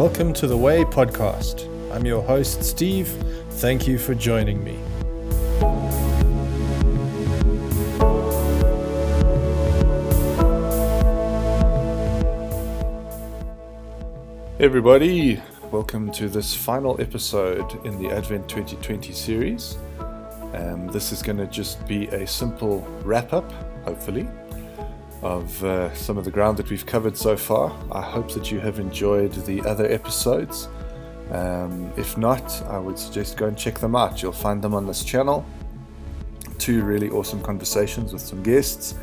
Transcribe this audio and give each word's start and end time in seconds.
Welcome 0.00 0.32
to 0.32 0.46
the 0.46 0.56
Way 0.56 0.84
podcast. 0.84 1.68
I'm 1.92 2.06
your 2.06 2.22
host, 2.22 2.64
Steve. 2.64 3.06
Thank 3.60 3.86
you 3.86 3.98
for 3.98 4.14
joining 4.14 4.64
me. 4.64 4.78
Hey 14.56 14.64
everybody, 14.64 15.42
welcome 15.70 16.10
to 16.12 16.30
this 16.30 16.54
final 16.54 16.98
episode 16.98 17.84
in 17.84 18.02
the 18.02 18.10
Advent 18.10 18.48
2020 18.48 19.12
series. 19.12 19.76
Um, 20.54 20.88
this 20.90 21.12
is 21.12 21.20
going 21.20 21.36
to 21.36 21.46
just 21.46 21.86
be 21.86 22.06
a 22.06 22.26
simple 22.26 22.80
wrap 23.04 23.34
up, 23.34 23.52
hopefully, 23.84 24.26
of 25.22 25.62
uh, 25.62 25.92
some 25.94 26.16
of 26.16 26.24
the 26.24 26.30
ground 26.30 26.56
that 26.56 26.70
we've 26.70 26.86
covered 26.86 27.16
so 27.16 27.36
far. 27.36 27.76
I 27.92 28.00
hope 28.00 28.32
that 28.32 28.50
you 28.50 28.60
have 28.60 28.78
enjoyed 28.78 29.32
the 29.32 29.60
other 29.62 29.90
episodes. 29.90 30.68
Um, 31.30 31.92
if 31.96 32.16
not, 32.16 32.62
I 32.62 32.78
would 32.78 32.98
suggest 32.98 33.36
go 33.36 33.46
and 33.46 33.56
check 33.56 33.78
them 33.78 33.94
out. 33.94 34.22
You'll 34.22 34.32
find 34.32 34.62
them 34.62 34.74
on 34.74 34.86
this 34.86 35.04
channel. 35.04 35.44
Two 36.58 36.82
really 36.82 37.08
awesome 37.10 37.42
conversations 37.42 38.12
with 38.12 38.22
some 38.22 38.42
guests. 38.42 38.94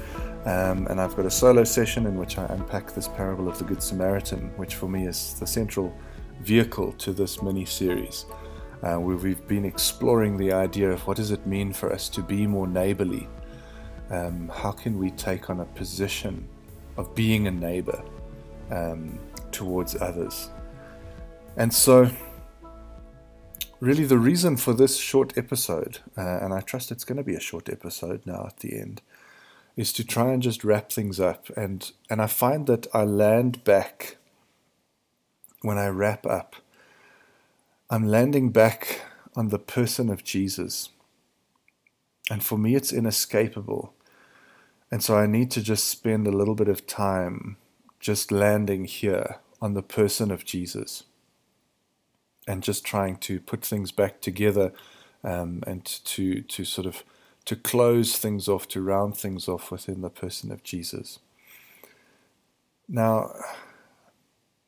Um, 0.45 0.88
and 0.88 1.02
I've 1.02 1.16
got 1.16 1.26
a 1.26 1.32
solo 1.32 1.64
session 1.64 2.06
in 2.06 2.18
which 2.18 2.38
I 2.38 2.45
unpack 2.45 2.94
this 2.94 3.08
parable 3.08 3.50
of 3.50 3.58
the 3.58 3.66
Good 3.66 3.84
Samaritan, 3.84 4.52
which 4.56 4.76
for 4.76 4.88
me 4.88 5.06
is 5.06 5.36
the 5.40 5.48
central 5.48 5.94
vehicle 6.42 6.94
to 6.94 7.12
this 7.12 7.42
mini 7.42 7.66
series, 7.66 8.26
uh, 8.84 8.95
where 8.95 9.18
we've 9.18 9.45
been 9.48 9.66
exploring 9.66 10.38
the 10.38 10.54
idea 10.54 10.90
of 10.90 11.06
what 11.06 11.18
does 11.18 11.31
it 11.31 11.45
mean 11.45 11.73
for 11.73 11.92
us 11.92 12.08
to 12.09 12.22
be 12.22 12.48
more 12.48 12.68
neighborly. 12.68 13.28
Um, 14.10 14.50
how 14.54 14.72
can 14.72 14.98
we 14.98 15.12
take 15.12 15.50
on 15.50 15.60
a 15.60 15.66
position 15.66 16.48
of 16.96 17.14
being 17.14 17.48
a 17.48 17.52
neighbor 17.52 18.02
um, 18.72 19.20
towards 19.52 20.00
others? 20.02 20.50
And 21.58 21.73
so, 21.73 22.09
really, 23.80 24.06
the 24.06 24.18
reason 24.18 24.58
for 24.58 24.73
this 24.73 24.98
short 24.98 25.38
episode, 25.38 26.00
uh, 26.18 26.40
and 26.42 26.54
I 26.54 26.62
trust 26.62 26.92
it's 26.92 27.04
going 27.04 27.18
to 27.18 27.23
be 27.23 27.36
a 27.36 27.40
short 27.40 27.70
episode 27.70 28.26
now 28.26 28.46
at 28.48 28.58
the 28.58 28.80
end, 28.80 29.02
is 29.76 29.92
to 29.94 30.04
try 30.04 30.31
and 30.31 30.42
just 30.42 30.64
wrap 30.64 30.92
things 30.92 31.20
up. 31.20 31.50
And, 31.58 31.92
and 32.09 32.22
I 32.22 32.28
find 32.28 32.68
that 32.68 32.88
I 32.94 33.03
land 33.03 33.64
back 33.64 34.18
when 35.62 35.78
I 35.78 35.88
wrap 35.88 36.26
up. 36.26 36.56
I'm 37.90 38.08
landing 38.08 38.52
back 38.52 39.02
on 39.36 39.50
the 39.50 39.59
person 39.59 40.09
of 40.09 40.24
Jesus. 40.24 40.90
And 42.30 42.44
for 42.44 42.58
me, 42.58 42.76
it's 42.76 42.92
inescapable. 42.92 43.94
And 44.92 45.04
so 45.04 45.18
I 45.18 45.26
need 45.26 45.52
to 45.52 45.62
just 45.62 45.88
spend 45.88 46.28
a 46.28 46.32
little 46.32 46.56
bit 46.56 46.70
of 46.70 46.88
time 46.88 47.58
just 48.00 48.32
landing 48.32 48.86
here 48.86 49.38
on 49.62 49.74
the 49.74 49.82
person 49.82 50.32
of 50.32 50.46
Jesus 50.46 51.04
and 52.48 52.64
just 52.64 52.86
trying 52.86 53.18
to 53.18 53.40
put 53.40 53.66
things 53.66 53.92
back 53.92 54.22
together 54.22 54.72
um, 55.24 55.62
and 55.68 55.84
to, 55.86 56.42
to 56.42 56.64
sort 56.64 56.88
of 56.88 57.04
to 57.46 57.56
close 57.56 58.18
things 58.18 58.50
off, 58.50 58.68
to 58.68 58.82
round 58.82 59.16
things 59.16 59.48
off 59.48 59.72
within 59.72 60.02
the 60.02 60.10
person 60.10 60.52
of 60.52 60.64
Jesus. 60.64 61.20
Now, 62.90 63.32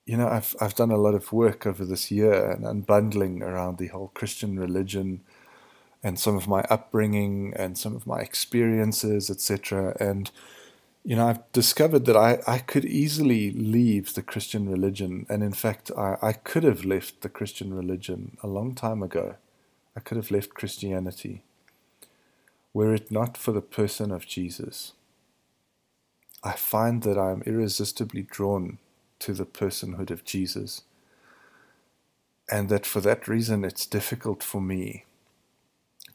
you 0.06 0.18
know, 0.18 0.28
I've 0.28 0.56
I've 0.60 0.76
done 0.76 0.90
a 0.92 0.98
lot 0.98 1.14
of 1.14 1.32
work 1.32 1.68
over 1.68 1.86
this 1.86 2.10
year 2.10 2.52
and 2.52 2.64
unbundling 2.64 3.42
around 3.42 3.78
the 3.78 3.88
whole 3.88 4.12
Christian 4.14 4.58
religion 4.58 5.22
and 6.04 6.20
some 6.20 6.36
of 6.36 6.48
my 6.48 6.62
upbringing 6.70 7.54
and 7.56 7.78
some 7.78 7.96
of 7.96 8.08
my 8.08 8.20
experiences, 8.20 9.30
etc. 9.30 9.96
And 10.00 10.32
you 11.04 11.16
know, 11.16 11.28
I've 11.28 11.52
discovered 11.54 12.06
that 12.06 12.18
I, 12.18 12.40
I 12.46 12.60
could 12.60 12.86
easily 12.86 13.52
leave 13.52 14.14
the 14.14 14.22
Christian 14.22 14.70
religion, 14.70 15.26
and 15.30 15.42
in 15.42 15.54
fact, 15.54 15.92
I, 15.98 16.18
I 16.22 16.34
could 16.34 16.64
have 16.64 16.86
left 16.86 17.22
the 17.22 17.30
Christian 17.30 17.74
religion 17.74 18.38
a 18.44 18.48
long 18.48 18.76
time 18.76 19.02
ago. 19.02 19.36
I 19.96 20.02
could 20.02 20.18
have 20.18 20.32
left 20.32 20.54
Christianity 20.54 21.42
were 22.74 22.94
it 22.94 23.12
not 23.12 23.38
for 23.38 23.52
the 23.52 23.62
person 23.62 24.12
of 24.12 24.28
Jesus. 24.28 24.94
I 26.44 26.54
find 26.54 27.04
that 27.04 27.18
I 27.18 27.32
am 27.32 27.44
irresistibly 27.46 28.22
drawn 28.24 28.78
to 29.20 29.34
the 29.34 29.46
personhood 29.46 30.12
of 30.12 30.24
Jesus, 30.24 30.84
and 32.50 32.70
that 32.70 32.86
for 32.86 33.02
that 33.02 33.28
reason 33.28 33.66
it's 33.66 33.86
difficult 33.86 34.42
for 34.44 34.62
me 34.62 35.06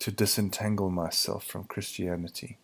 to 0.01 0.11
disentangle 0.11 0.91
myself 0.91 1.45
from 1.45 1.65
Christianity. 1.65 2.59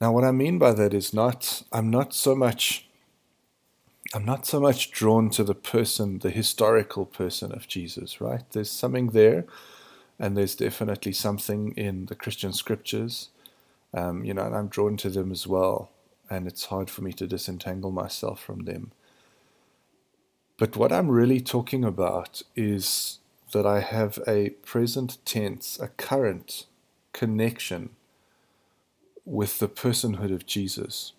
Now, 0.00 0.12
what 0.12 0.24
I 0.24 0.32
mean 0.32 0.58
by 0.58 0.72
that 0.72 0.92
is 0.92 1.14
not, 1.14 1.62
I'm 1.72 1.90
not 1.90 2.14
so 2.14 2.34
much. 2.34 2.88
I'm 4.12 4.24
not 4.24 4.46
so 4.46 4.60
much 4.60 4.92
drawn 4.92 5.28
to 5.30 5.42
the 5.42 5.54
person, 5.54 6.18
the 6.20 6.30
historical 6.30 7.04
person 7.04 7.50
of 7.52 7.66
Jesus, 7.66 8.20
right? 8.20 8.42
There's 8.52 8.70
something 8.70 9.08
there 9.08 9.44
and 10.18 10.36
there's 10.36 10.54
definitely 10.54 11.12
something 11.12 11.72
in 11.76 12.06
the 12.06 12.14
Christian 12.14 12.52
scriptures, 12.52 13.30
um, 13.92 14.24
you 14.24 14.32
know, 14.34 14.42
and 14.42 14.54
I'm 14.54 14.68
drawn 14.68 14.96
to 14.98 15.10
them 15.10 15.32
as 15.32 15.46
well, 15.46 15.90
and 16.30 16.46
it's 16.46 16.66
hard 16.66 16.90
for 16.90 17.02
me 17.02 17.12
to 17.14 17.26
disentangle 17.26 17.90
myself 17.90 18.40
from 18.40 18.60
them. 18.64 18.92
But 20.56 20.76
what 20.76 20.92
I'm 20.92 21.10
really 21.10 21.40
talking 21.40 21.84
about 21.84 22.42
is 22.54 23.18
that 23.54 23.66
I 23.66 23.80
have 23.80 24.18
a 24.26 24.50
present 24.50 25.18
tense, 25.24 25.78
a 25.80 25.88
current 25.88 26.66
connection 27.12 27.90
with 29.24 29.58
the 29.58 29.68
personhood 29.68 30.34
of 30.34 30.44
Jesus. 30.44 31.12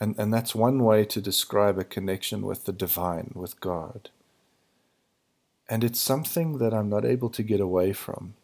And, 0.00 0.18
and 0.18 0.32
that's 0.32 0.54
one 0.54 0.82
way 0.82 1.04
to 1.04 1.20
describe 1.20 1.78
a 1.78 1.84
connection 1.84 2.42
with 2.42 2.64
the 2.64 2.72
divine, 2.72 3.32
with 3.34 3.60
God. 3.60 4.10
And 5.68 5.84
it's 5.84 6.00
something 6.00 6.58
that 6.58 6.72
I'm 6.72 6.88
not 6.88 7.04
able 7.04 7.30
to 7.30 7.42
get 7.42 7.60
away 7.60 7.92
from. 7.92 8.34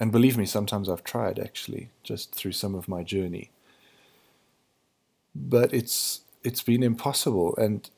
And 0.00 0.12
believe 0.12 0.36
me, 0.36 0.46
sometimes 0.46 0.88
I've 0.88 1.04
tried 1.04 1.38
actually, 1.38 1.90
just 2.02 2.34
through 2.34 2.52
some 2.52 2.74
of 2.74 2.88
my 2.88 3.02
journey. 3.02 3.50
But 5.34 5.72
it's 5.72 6.22
it's 6.42 6.62
been 6.62 6.82
impossible, 6.82 7.56
and 7.56 7.88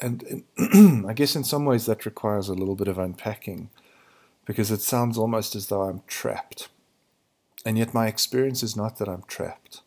and, 0.00 0.44
I 1.08 1.12
guess 1.12 1.36
in 1.36 1.44
some 1.44 1.64
ways 1.64 1.86
that 1.86 2.06
requires 2.06 2.48
a 2.48 2.54
little 2.54 2.76
bit 2.76 2.88
of 2.88 2.98
unpacking, 2.98 3.70
because 4.44 4.70
it 4.70 4.80
sounds 4.80 5.18
almost 5.18 5.54
as 5.54 5.66
though 5.66 5.82
I'm 5.82 6.02
trapped. 6.06 6.68
And 7.64 7.76
yet 7.76 7.94
my 7.94 8.06
experience 8.06 8.62
is 8.62 8.76
not 8.76 8.98
that 8.98 9.08
I'm 9.08 9.24
trapped. 9.26 9.82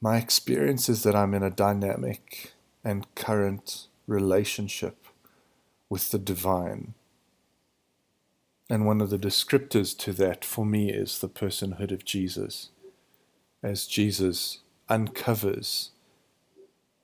My 0.00 0.18
experience 0.18 0.88
is 0.88 1.02
that 1.02 1.16
I'm 1.16 1.32
in 1.32 1.42
a 1.42 1.50
dynamic 1.50 2.52
and 2.84 3.12
current 3.14 3.86
relationship 4.06 5.06
with 5.88 6.10
the 6.10 6.18
divine 6.18 6.94
and 8.70 8.86
one 8.86 9.00
of 9.00 9.10
the 9.10 9.18
descriptors 9.18 9.96
to 9.98 10.12
that 10.14 10.44
for 10.44 10.64
me 10.64 10.90
is 10.90 11.18
the 11.18 11.28
personhood 11.28 11.92
of 11.92 12.04
Jesus, 12.04 12.70
as 13.62 13.86
Jesus 13.86 14.60
uncovers 14.88 15.90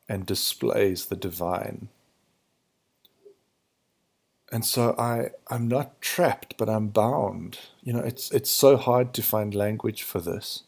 and 0.08 0.24
displays 0.24 1.06
the 1.06 1.16
divine. 1.16 1.88
And 4.52 4.64
so 4.64 4.94
I, 4.98 5.30
I'm 5.48 5.68
not 5.68 6.00
trapped, 6.00 6.56
but 6.56 6.68
I'm 6.68 6.88
bound. 6.88 7.58
You 7.82 7.92
know, 7.92 8.00
it's, 8.00 8.30
it's 8.32 8.50
so 8.50 8.76
hard 8.76 9.14
to 9.14 9.22
find 9.22 9.54
language 9.54 10.02
for 10.02 10.20
this. 10.20 10.64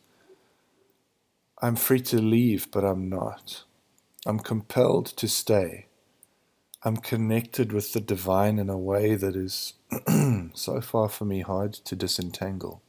I'm 1.61 1.77
free 1.77 2.01
to 2.01 2.21
leave, 2.21 2.71
but 2.71 2.85
I'm 2.85 3.09
not. 3.09 3.65
I'm 4.25 4.39
compelled 4.39 5.07
to 5.07 5.29
stay. 5.29 5.87
I'm 6.85 6.97
connected 6.97 7.73
with 7.73 7.93
the 7.93 8.01
divine 8.01 8.59
in 8.59 8.69
a 8.69 8.79
way 8.79 9.15
that 9.15 9.37
is 9.37 9.75
so 10.55 10.81
far 10.81 11.09
for 11.09 11.25
me 11.25 11.41
hard 11.41 11.73
to 11.73 11.95
disentangle. 11.97 12.83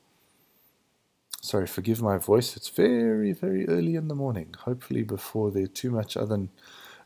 Sorry, 1.41 1.67
forgive 1.67 2.01
my 2.01 2.17
voice. 2.17 2.55
It's 2.55 2.69
very, 2.69 3.33
very 3.33 3.67
early 3.67 3.95
in 3.95 4.07
the 4.07 4.15
morning, 4.15 4.55
hopefully 4.59 5.03
before 5.03 5.51
there 5.51 5.65
are 5.65 5.67
too 5.67 5.91
much 5.91 6.15
other 6.15 6.47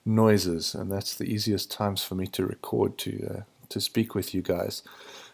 noises, 0.05 0.73
and 0.73 0.91
that's 0.91 1.15
the 1.15 1.25
easiest 1.25 1.71
times 1.71 2.03
for 2.03 2.15
me 2.15 2.27
to 2.27 2.45
record 2.45 2.97
to 2.99 3.27
uh, 3.39 3.41
to 3.69 3.81
speak 3.81 4.15
with 4.15 4.33
you 4.33 4.41
guys. 4.41 4.83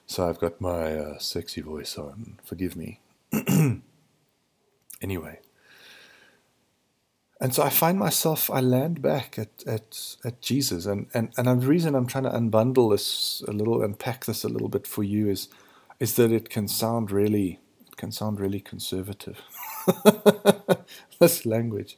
So 0.06 0.28
I've 0.28 0.40
got 0.40 0.60
my 0.60 0.98
uh, 0.98 1.20
sexy 1.20 1.62
voice 1.62 1.98
on. 1.98 2.40
Forgive 2.44 2.76
me. 2.76 3.00
anyway, 5.02 5.40
and 7.44 7.54
so 7.54 7.62
I 7.62 7.70
find 7.70 8.00
myself, 8.00 8.50
I 8.50 8.62
land 8.62 9.02
back 9.02 9.38
at, 9.38 9.50
at, 9.68 10.16
at 10.24 10.40
Jesus. 10.42 10.86
And, 10.86 11.08
and, 11.14 11.34
and 11.36 11.62
the 11.62 11.68
reason 11.68 11.94
I'm 11.94 12.08
trying 12.08 12.24
to 12.24 12.30
unbundle 12.30 12.90
this 12.92 13.44
a 13.46 13.52
little, 13.52 13.84
unpack 13.84 14.24
this 14.24 14.46
a 14.46 14.48
little 14.48 14.70
bit 14.70 14.88
for 14.88 15.04
you 15.04 15.30
is, 15.30 15.50
is 16.00 16.16
that 16.16 16.32
it 16.32 16.50
can 16.50 16.70
sound 16.70 17.12
really, 17.12 17.60
it 17.86 17.98
can 17.98 18.14
sound 18.14 18.40
really 18.40 18.62
conservative. 18.62 19.42
this 21.20 21.46
language, 21.46 21.98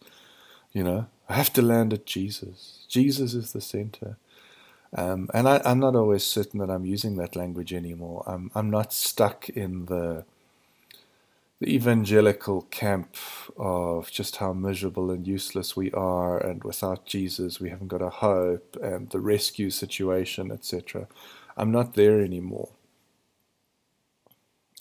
you 0.72 0.84
know, 0.84 1.06
I 1.30 1.34
have 1.34 1.54
to 1.54 1.62
land 1.62 1.94
at 1.94 2.08
Jesus. 2.08 2.84
Jesus 2.90 3.36
is 3.36 3.54
the 3.54 3.62
center. 3.62 4.18
Um, 4.96 5.30
and 5.34 5.48
I, 5.50 5.62
am 5.66 5.80
not 5.80 5.96
always 5.96 6.26
certain 6.26 6.60
that 6.62 6.72
I'm 6.72 6.86
using 6.86 7.18
that 7.18 7.36
language 7.36 7.74
anymore. 7.74 8.24
I'm, 8.28 8.52
I'm 8.56 8.70
not 8.70 8.94
stuck 8.94 9.50
in 9.50 9.86
the 9.88 10.26
the 11.62 11.74
evangelical 11.76 12.64
camp 12.64 13.18
of 13.58 14.12
just 14.12 14.38
how 14.38 14.54
miserable 14.54 15.12
and 15.12 15.28
useless 15.28 15.76
we 15.76 15.92
are, 15.94 16.38
and 16.38 16.64
without 16.64 17.06
Jesus 17.06 17.60
we 17.62 17.70
haven't 17.70 17.88
got 17.90 18.02
a 18.02 18.10
hope, 18.10 18.78
and 18.84 19.10
the 19.12 19.20
rescue 19.22 19.70
situation, 19.70 20.52
etc. 20.52 21.08
I'm 21.58 21.72
not 21.72 21.96
there 21.96 22.22
anymore. 22.22 22.70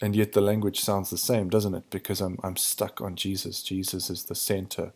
And 0.03 0.17
yet 0.17 0.33
the 0.33 0.41
language 0.41 0.81
sounds 0.81 1.11
the 1.11 1.19
same, 1.19 1.49
doesn't 1.49 1.75
it? 1.75 1.91
Because 1.91 2.21
I'm 2.21 2.39
I'm 2.43 2.57
stuck 2.57 3.01
on 3.01 3.17
Jesus. 3.17 3.63
Jesus 3.63 4.11
is 4.11 4.25
the 4.25 4.35
center, 4.35 4.93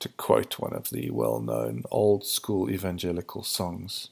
to 0.00 0.08
quote 0.10 0.58
one 0.58 0.74
of 0.74 0.90
the 0.90 1.10
well-known 1.10 1.84
old 1.90 2.26
school 2.26 2.70
evangelical 2.70 3.44
songs. 3.44 4.10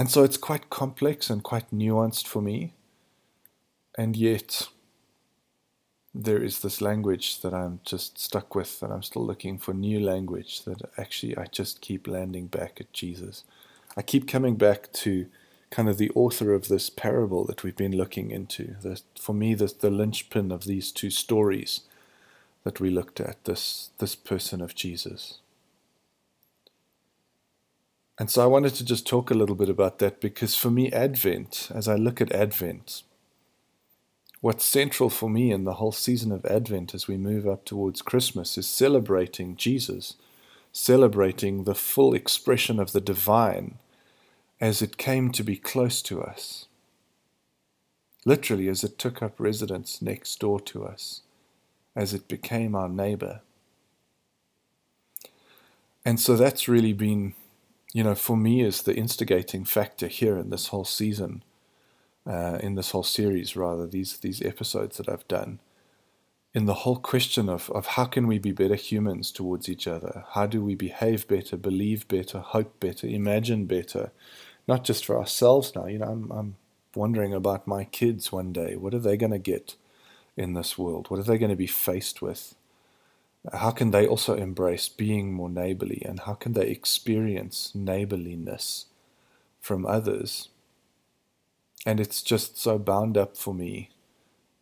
And 0.00 0.10
so 0.10 0.24
it's 0.24 0.38
quite 0.38 0.70
complex 0.70 1.28
and 1.28 1.42
quite 1.42 1.70
nuanced 1.70 2.26
for 2.26 2.40
me. 2.40 2.72
And 3.98 4.16
yet, 4.16 4.68
there 6.14 6.42
is 6.42 6.60
this 6.60 6.80
language 6.80 7.42
that 7.42 7.52
I'm 7.52 7.80
just 7.84 8.18
stuck 8.18 8.54
with, 8.54 8.82
and 8.82 8.94
I'm 8.94 9.02
still 9.02 9.26
looking 9.26 9.58
for 9.58 9.74
new 9.74 10.00
language 10.00 10.64
that 10.64 10.90
actually 10.96 11.36
I 11.36 11.44
just 11.52 11.82
keep 11.82 12.08
landing 12.08 12.46
back 12.46 12.80
at 12.80 12.94
Jesus. 12.94 13.44
I 13.94 14.00
keep 14.00 14.26
coming 14.26 14.54
back 14.54 14.90
to 15.04 15.26
kind 15.68 15.90
of 15.90 15.98
the 15.98 16.10
author 16.14 16.54
of 16.54 16.68
this 16.68 16.88
parable 16.88 17.44
that 17.44 17.62
we've 17.62 17.76
been 17.76 17.94
looking 17.94 18.30
into. 18.30 18.76
The, 18.80 19.02
for 19.20 19.34
me, 19.34 19.52
the, 19.52 19.70
the 19.78 19.90
linchpin 19.90 20.50
of 20.50 20.64
these 20.64 20.92
two 20.92 21.10
stories 21.10 21.82
that 22.64 22.80
we 22.80 22.88
looked 22.88 23.20
at, 23.20 23.44
this, 23.44 23.90
this 23.98 24.14
person 24.14 24.62
of 24.62 24.74
Jesus. 24.74 25.40
And 28.20 28.30
so 28.30 28.42
I 28.42 28.46
wanted 28.46 28.74
to 28.74 28.84
just 28.84 29.06
talk 29.06 29.30
a 29.30 29.34
little 29.34 29.54
bit 29.54 29.70
about 29.70 29.98
that 30.00 30.20
because 30.20 30.54
for 30.54 30.70
me, 30.70 30.92
Advent, 30.92 31.70
as 31.74 31.88
I 31.88 31.94
look 31.94 32.20
at 32.20 32.30
Advent, 32.32 33.02
what's 34.42 34.62
central 34.62 35.08
for 35.08 35.30
me 35.30 35.50
in 35.50 35.64
the 35.64 35.76
whole 35.76 35.90
season 35.90 36.30
of 36.30 36.44
Advent 36.44 36.94
as 36.94 37.08
we 37.08 37.16
move 37.16 37.48
up 37.48 37.64
towards 37.64 38.02
Christmas 38.02 38.58
is 38.58 38.68
celebrating 38.68 39.56
Jesus, 39.56 40.16
celebrating 40.70 41.64
the 41.64 41.74
full 41.74 42.12
expression 42.12 42.78
of 42.78 42.92
the 42.92 43.00
divine 43.00 43.78
as 44.60 44.82
it 44.82 44.98
came 44.98 45.32
to 45.32 45.42
be 45.42 45.56
close 45.56 46.02
to 46.02 46.22
us. 46.22 46.66
Literally, 48.26 48.68
as 48.68 48.84
it 48.84 48.98
took 48.98 49.22
up 49.22 49.40
residence 49.40 50.02
next 50.02 50.38
door 50.40 50.60
to 50.60 50.84
us, 50.84 51.22
as 51.96 52.12
it 52.12 52.28
became 52.28 52.74
our 52.74 52.90
neighbor. 52.90 53.40
And 56.04 56.20
so 56.20 56.36
that's 56.36 56.68
really 56.68 56.92
been 56.92 57.32
you 57.92 58.04
know, 58.04 58.14
for 58.14 58.36
me 58.36 58.62
is 58.62 58.82
the 58.82 58.94
instigating 58.94 59.64
factor 59.64 60.06
here 60.06 60.36
in 60.36 60.50
this 60.50 60.68
whole 60.68 60.84
season, 60.84 61.42
uh, 62.26 62.58
in 62.62 62.74
this 62.76 62.92
whole 62.92 63.02
series, 63.02 63.56
rather, 63.56 63.86
these, 63.86 64.18
these 64.18 64.42
episodes 64.42 64.96
that 64.98 65.08
I've 65.08 65.26
done, 65.26 65.60
in 66.52 66.66
the 66.66 66.74
whole 66.74 66.96
question 66.96 67.48
of, 67.48 67.70
of 67.70 67.86
how 67.86 68.04
can 68.04 68.26
we 68.26 68.38
be 68.38 68.52
better 68.52 68.74
humans 68.74 69.30
towards 69.30 69.68
each 69.68 69.86
other? 69.86 70.24
How 70.30 70.46
do 70.46 70.62
we 70.62 70.74
behave 70.74 71.28
better, 71.28 71.56
believe 71.56 72.08
better, 72.08 72.40
hope 72.40 72.78
better, 72.80 73.06
imagine 73.06 73.66
better? 73.66 74.10
Not 74.66 74.84
just 74.84 75.04
for 75.04 75.18
ourselves 75.18 75.74
now. 75.74 75.86
You 75.86 75.98
know, 75.98 76.06
I'm, 76.06 76.30
I'm 76.32 76.56
wondering 76.94 77.32
about 77.34 77.66
my 77.66 77.84
kids 77.84 78.32
one 78.32 78.52
day. 78.52 78.76
What 78.76 78.94
are 78.94 78.98
they 79.00 79.16
going 79.16 79.32
to 79.32 79.38
get 79.38 79.76
in 80.36 80.54
this 80.54 80.76
world? 80.76 81.08
What 81.08 81.20
are 81.20 81.24
they 81.24 81.38
going 81.38 81.50
to 81.50 81.56
be 81.56 81.66
faced 81.66 82.20
with? 82.20 82.54
How 83.52 83.70
can 83.70 83.90
they 83.90 84.06
also 84.06 84.34
embrace 84.34 84.88
being 84.88 85.32
more 85.32 85.48
neighborly 85.48 86.02
and 86.04 86.20
how 86.20 86.34
can 86.34 86.52
they 86.52 86.68
experience 86.68 87.72
neighborliness 87.74 88.86
from 89.60 89.86
others? 89.86 90.48
And 91.86 91.98
it's 91.98 92.22
just 92.22 92.58
so 92.58 92.78
bound 92.78 93.16
up 93.16 93.36
for 93.36 93.54
me 93.54 93.90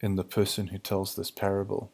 in 0.01 0.15
the 0.15 0.25
person 0.25 0.69
who 0.69 0.79
tells 0.79 1.17
this 1.17 1.31
parable. 1.31 1.91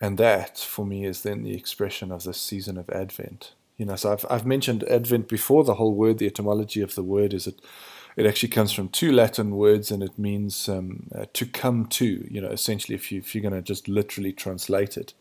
And 0.00 0.18
that, 0.18 0.58
for 0.58 0.86
me, 0.86 1.04
is 1.04 1.22
then 1.22 1.42
the 1.42 1.56
expression 1.56 2.12
of 2.12 2.22
this 2.22 2.40
season 2.40 2.76
of 2.76 2.88
Advent. 2.90 3.54
You 3.76 3.86
know, 3.86 3.96
so 3.96 4.12
I've, 4.12 4.26
I've 4.30 4.46
mentioned 4.46 4.84
Advent 4.84 5.28
before. 5.28 5.64
The 5.64 5.74
whole 5.74 5.94
word, 5.94 6.18
the 6.18 6.26
etymology 6.26 6.80
of 6.80 6.94
the 6.94 7.02
word 7.02 7.34
is 7.34 7.46
it 7.46 7.60
it 8.16 8.26
actually 8.26 8.48
comes 8.48 8.72
from 8.72 8.88
two 8.88 9.12
Latin 9.12 9.50
words 9.56 9.90
and 9.90 10.02
it 10.02 10.18
means 10.18 10.68
um, 10.68 11.08
uh, 11.14 11.26
to 11.34 11.46
come 11.46 11.86
to. 11.86 12.26
You 12.30 12.40
know, 12.40 12.48
essentially, 12.48 12.94
if, 12.94 13.12
you, 13.12 13.18
if 13.18 13.34
you're 13.34 13.42
going 13.42 13.54
to 13.54 13.62
just 13.62 13.88
literally 13.88 14.32
translate 14.32 14.96
it, 14.96 15.12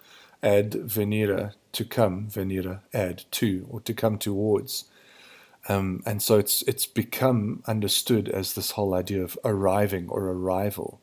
ad 0.41 0.71
venire, 0.71 1.53
to 1.73 1.85
come, 1.85 2.27
venire, 2.27 2.79
ad 2.93 3.25
to, 3.31 3.67
or 3.69 3.81
to 3.81 3.93
come 3.93 4.17
towards. 4.17 4.85
Um, 5.67 6.03
and 6.05 6.21
so 6.21 6.37
it's 6.37 6.61
it's 6.63 6.85
become 6.85 7.63
understood 7.65 8.29
as 8.29 8.53
this 8.53 8.71
whole 8.71 8.93
idea 8.93 9.23
of 9.23 9.37
arriving 9.43 10.07
or 10.09 10.27
arrival, 10.27 11.01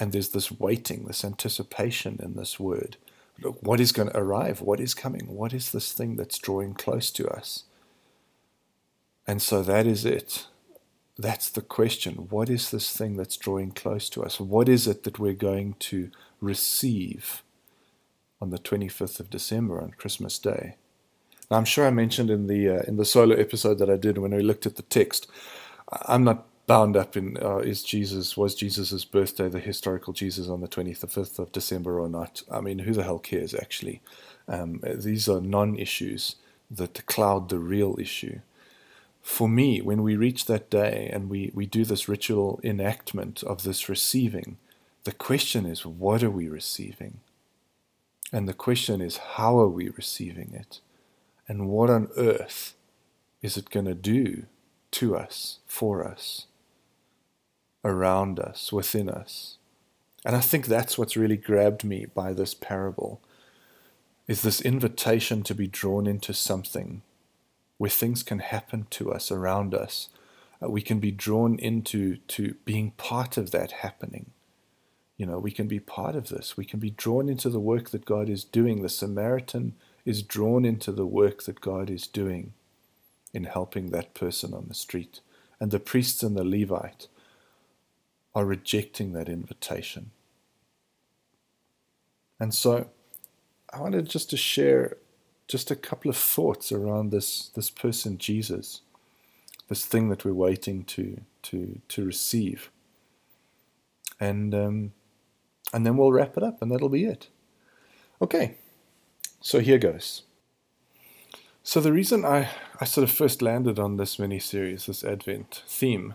and 0.00 0.12
there's 0.12 0.30
this 0.30 0.50
waiting, 0.50 1.04
this 1.04 1.24
anticipation 1.24 2.18
in 2.22 2.34
this 2.34 2.58
word. 2.58 2.96
Look, 3.40 3.58
what 3.60 3.80
is 3.80 3.92
going 3.92 4.08
to 4.08 4.18
arrive? 4.18 4.60
What 4.60 4.80
is 4.80 4.94
coming? 4.94 5.28
What 5.28 5.52
is 5.52 5.70
this 5.70 5.92
thing 5.92 6.16
that's 6.16 6.38
drawing 6.38 6.74
close 6.74 7.10
to 7.12 7.28
us? 7.28 7.64
And 9.26 9.42
so 9.42 9.62
that 9.62 9.86
is 9.86 10.06
it. 10.06 10.46
That's 11.18 11.50
the 11.50 11.62
question. 11.62 12.28
What 12.30 12.48
is 12.48 12.70
this 12.70 12.96
thing 12.96 13.16
that's 13.16 13.36
drawing 13.36 13.72
close 13.72 14.08
to 14.10 14.22
us? 14.22 14.38
What 14.38 14.68
is 14.68 14.86
it 14.86 15.02
that 15.02 15.18
we're 15.18 15.32
going 15.32 15.74
to 15.80 16.10
receive 16.40 17.42
on 18.40 18.50
the 18.50 18.58
25th 18.58 19.18
of 19.18 19.28
December 19.28 19.80
on 19.80 19.90
Christmas 19.92 20.38
Day? 20.38 20.76
Now, 21.50 21.56
I'm 21.56 21.64
sure 21.64 21.86
I 21.86 21.90
mentioned 21.90 22.30
in 22.30 22.46
the 22.46 22.68
uh, 22.68 22.82
in 22.82 22.98
the 22.98 23.04
solo 23.04 23.34
episode 23.34 23.78
that 23.78 23.90
I 23.90 23.96
did 23.96 24.18
when 24.18 24.34
we 24.34 24.42
looked 24.42 24.66
at 24.66 24.76
the 24.76 24.82
text. 24.82 25.26
I'm 26.06 26.22
not 26.22 26.46
bound 26.68 26.96
up 26.96 27.16
in 27.16 27.36
uh, 27.42 27.58
is 27.58 27.82
Jesus 27.82 28.36
was 28.36 28.54
Jesus's 28.54 29.04
birthday 29.04 29.48
the 29.48 29.58
historical 29.58 30.12
Jesus 30.12 30.48
on 30.48 30.60
the 30.60 30.68
25th 30.68 31.38
of 31.38 31.50
December 31.50 31.98
or 31.98 32.08
not? 32.08 32.42
I 32.50 32.60
mean, 32.60 32.80
who 32.80 32.92
the 32.92 33.02
hell 33.02 33.18
cares 33.18 33.54
actually? 33.54 34.02
Um, 34.46 34.80
these 34.84 35.28
are 35.28 35.40
non-issues 35.40 36.36
that 36.70 37.06
cloud 37.06 37.48
the 37.48 37.58
real 37.58 37.96
issue 37.98 38.40
for 39.28 39.46
me, 39.46 39.82
when 39.82 40.02
we 40.02 40.16
reach 40.16 40.46
that 40.46 40.70
day 40.70 41.10
and 41.12 41.28
we, 41.28 41.52
we 41.52 41.66
do 41.66 41.84
this 41.84 42.08
ritual 42.08 42.58
enactment 42.64 43.42
of 43.42 43.62
this 43.62 43.86
receiving, 43.86 44.56
the 45.04 45.12
question 45.12 45.66
is, 45.66 45.84
what 45.84 46.22
are 46.22 46.30
we 46.30 46.48
receiving? 46.48 47.20
And 48.32 48.48
the 48.48 48.54
question 48.54 49.02
is, 49.02 49.18
how 49.36 49.58
are 49.58 49.68
we 49.68 49.90
receiving 49.90 50.54
it? 50.54 50.80
And 51.46 51.68
what 51.68 51.90
on 51.90 52.08
earth 52.16 52.74
is 53.42 53.58
it 53.58 53.68
going 53.68 53.84
to 53.84 53.94
do 53.94 54.46
to 54.92 55.14
us, 55.14 55.58
for 55.66 56.02
us, 56.02 56.46
around 57.84 58.40
us, 58.40 58.72
within 58.72 59.10
us? 59.10 59.58
And 60.24 60.36
I 60.36 60.40
think 60.40 60.64
that's 60.66 60.96
what's 60.96 61.18
really 61.18 61.36
grabbed 61.36 61.84
me 61.84 62.06
by 62.06 62.32
this 62.32 62.54
parable 62.54 63.20
is 64.26 64.40
this 64.40 64.62
invitation 64.62 65.42
to 65.42 65.54
be 65.54 65.66
drawn 65.66 66.06
into 66.06 66.32
something 66.32 67.02
where 67.78 67.90
things 67.90 68.22
can 68.22 68.40
happen 68.40 68.86
to 68.90 69.12
us 69.12 69.30
around 69.30 69.74
us. 69.74 70.08
Uh, 70.62 70.68
we 70.68 70.82
can 70.82 70.98
be 70.98 71.12
drawn 71.12 71.58
into 71.58 72.16
to 72.28 72.56
being 72.64 72.90
part 72.92 73.36
of 73.36 73.52
that 73.52 73.72
happening. 73.72 74.30
You 75.16 75.26
know, 75.26 75.38
we 75.38 75.50
can 75.50 75.66
be 75.66 75.80
part 75.80 76.14
of 76.14 76.28
this. 76.28 76.56
We 76.56 76.64
can 76.64 76.78
be 76.80 76.90
drawn 76.90 77.28
into 77.28 77.48
the 77.48 77.60
work 77.60 77.90
that 77.90 78.04
God 78.04 78.28
is 78.28 78.44
doing. 78.44 78.82
The 78.82 78.88
Samaritan 78.88 79.74
is 80.04 80.22
drawn 80.22 80.64
into 80.64 80.92
the 80.92 81.06
work 81.06 81.44
that 81.44 81.60
God 81.60 81.90
is 81.90 82.06
doing 82.06 82.52
in 83.32 83.44
helping 83.44 83.90
that 83.90 84.14
person 84.14 84.54
on 84.54 84.66
the 84.68 84.74
street. 84.74 85.20
And 85.60 85.70
the 85.70 85.80
priests 85.80 86.22
and 86.22 86.36
the 86.36 86.44
Levite 86.44 87.08
are 88.34 88.44
rejecting 88.44 89.12
that 89.12 89.28
invitation. 89.28 90.12
And 92.38 92.54
so 92.54 92.88
I 93.72 93.80
wanted 93.80 94.08
just 94.08 94.30
to 94.30 94.36
share 94.36 94.96
just 95.48 95.70
a 95.70 95.76
couple 95.76 96.10
of 96.10 96.16
thoughts 96.16 96.70
around 96.70 97.10
this 97.10 97.48
this 97.48 97.70
person 97.70 98.18
Jesus, 98.18 98.82
this 99.68 99.84
thing 99.84 100.10
that 100.10 100.24
we're 100.24 100.34
waiting 100.34 100.84
to 100.84 101.22
to 101.44 101.80
to 101.88 102.04
receive. 102.04 102.70
And 104.20 104.54
um, 104.54 104.92
and 105.72 105.84
then 105.84 105.96
we'll 105.96 106.12
wrap 106.12 106.36
it 106.36 106.42
up, 106.42 106.60
and 106.60 106.70
that'll 106.70 106.88
be 106.88 107.04
it. 107.04 107.28
Okay, 108.20 108.54
so 109.40 109.60
here 109.60 109.78
goes. 109.78 110.22
So 111.62 111.80
the 111.80 111.92
reason 111.92 112.24
I 112.24 112.50
I 112.80 112.84
sort 112.84 113.04
of 113.08 113.14
first 113.14 113.42
landed 113.42 113.78
on 113.78 113.96
this 113.96 114.18
mini 114.18 114.38
series, 114.38 114.86
this 114.86 115.04
Advent 115.04 115.62
theme, 115.66 116.14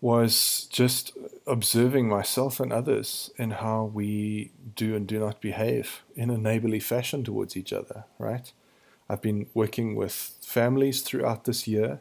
was 0.00 0.66
just 0.70 1.12
observing 1.46 2.08
myself 2.08 2.58
and 2.58 2.72
others 2.72 3.30
in 3.36 3.50
how 3.50 3.84
we 3.84 4.50
do 4.74 4.96
and 4.96 5.06
do 5.06 5.18
not 5.18 5.40
behave 5.40 6.02
in 6.14 6.30
a 6.30 6.38
neighborly 6.38 6.80
fashion 6.80 7.22
towards 7.22 7.56
each 7.56 7.72
other, 7.72 8.04
right? 8.18 8.52
I've 9.08 9.20
been 9.20 9.46
working 9.52 9.96
with 9.96 10.36
families 10.40 11.02
throughout 11.02 11.44
this 11.44 11.66
year 11.66 12.00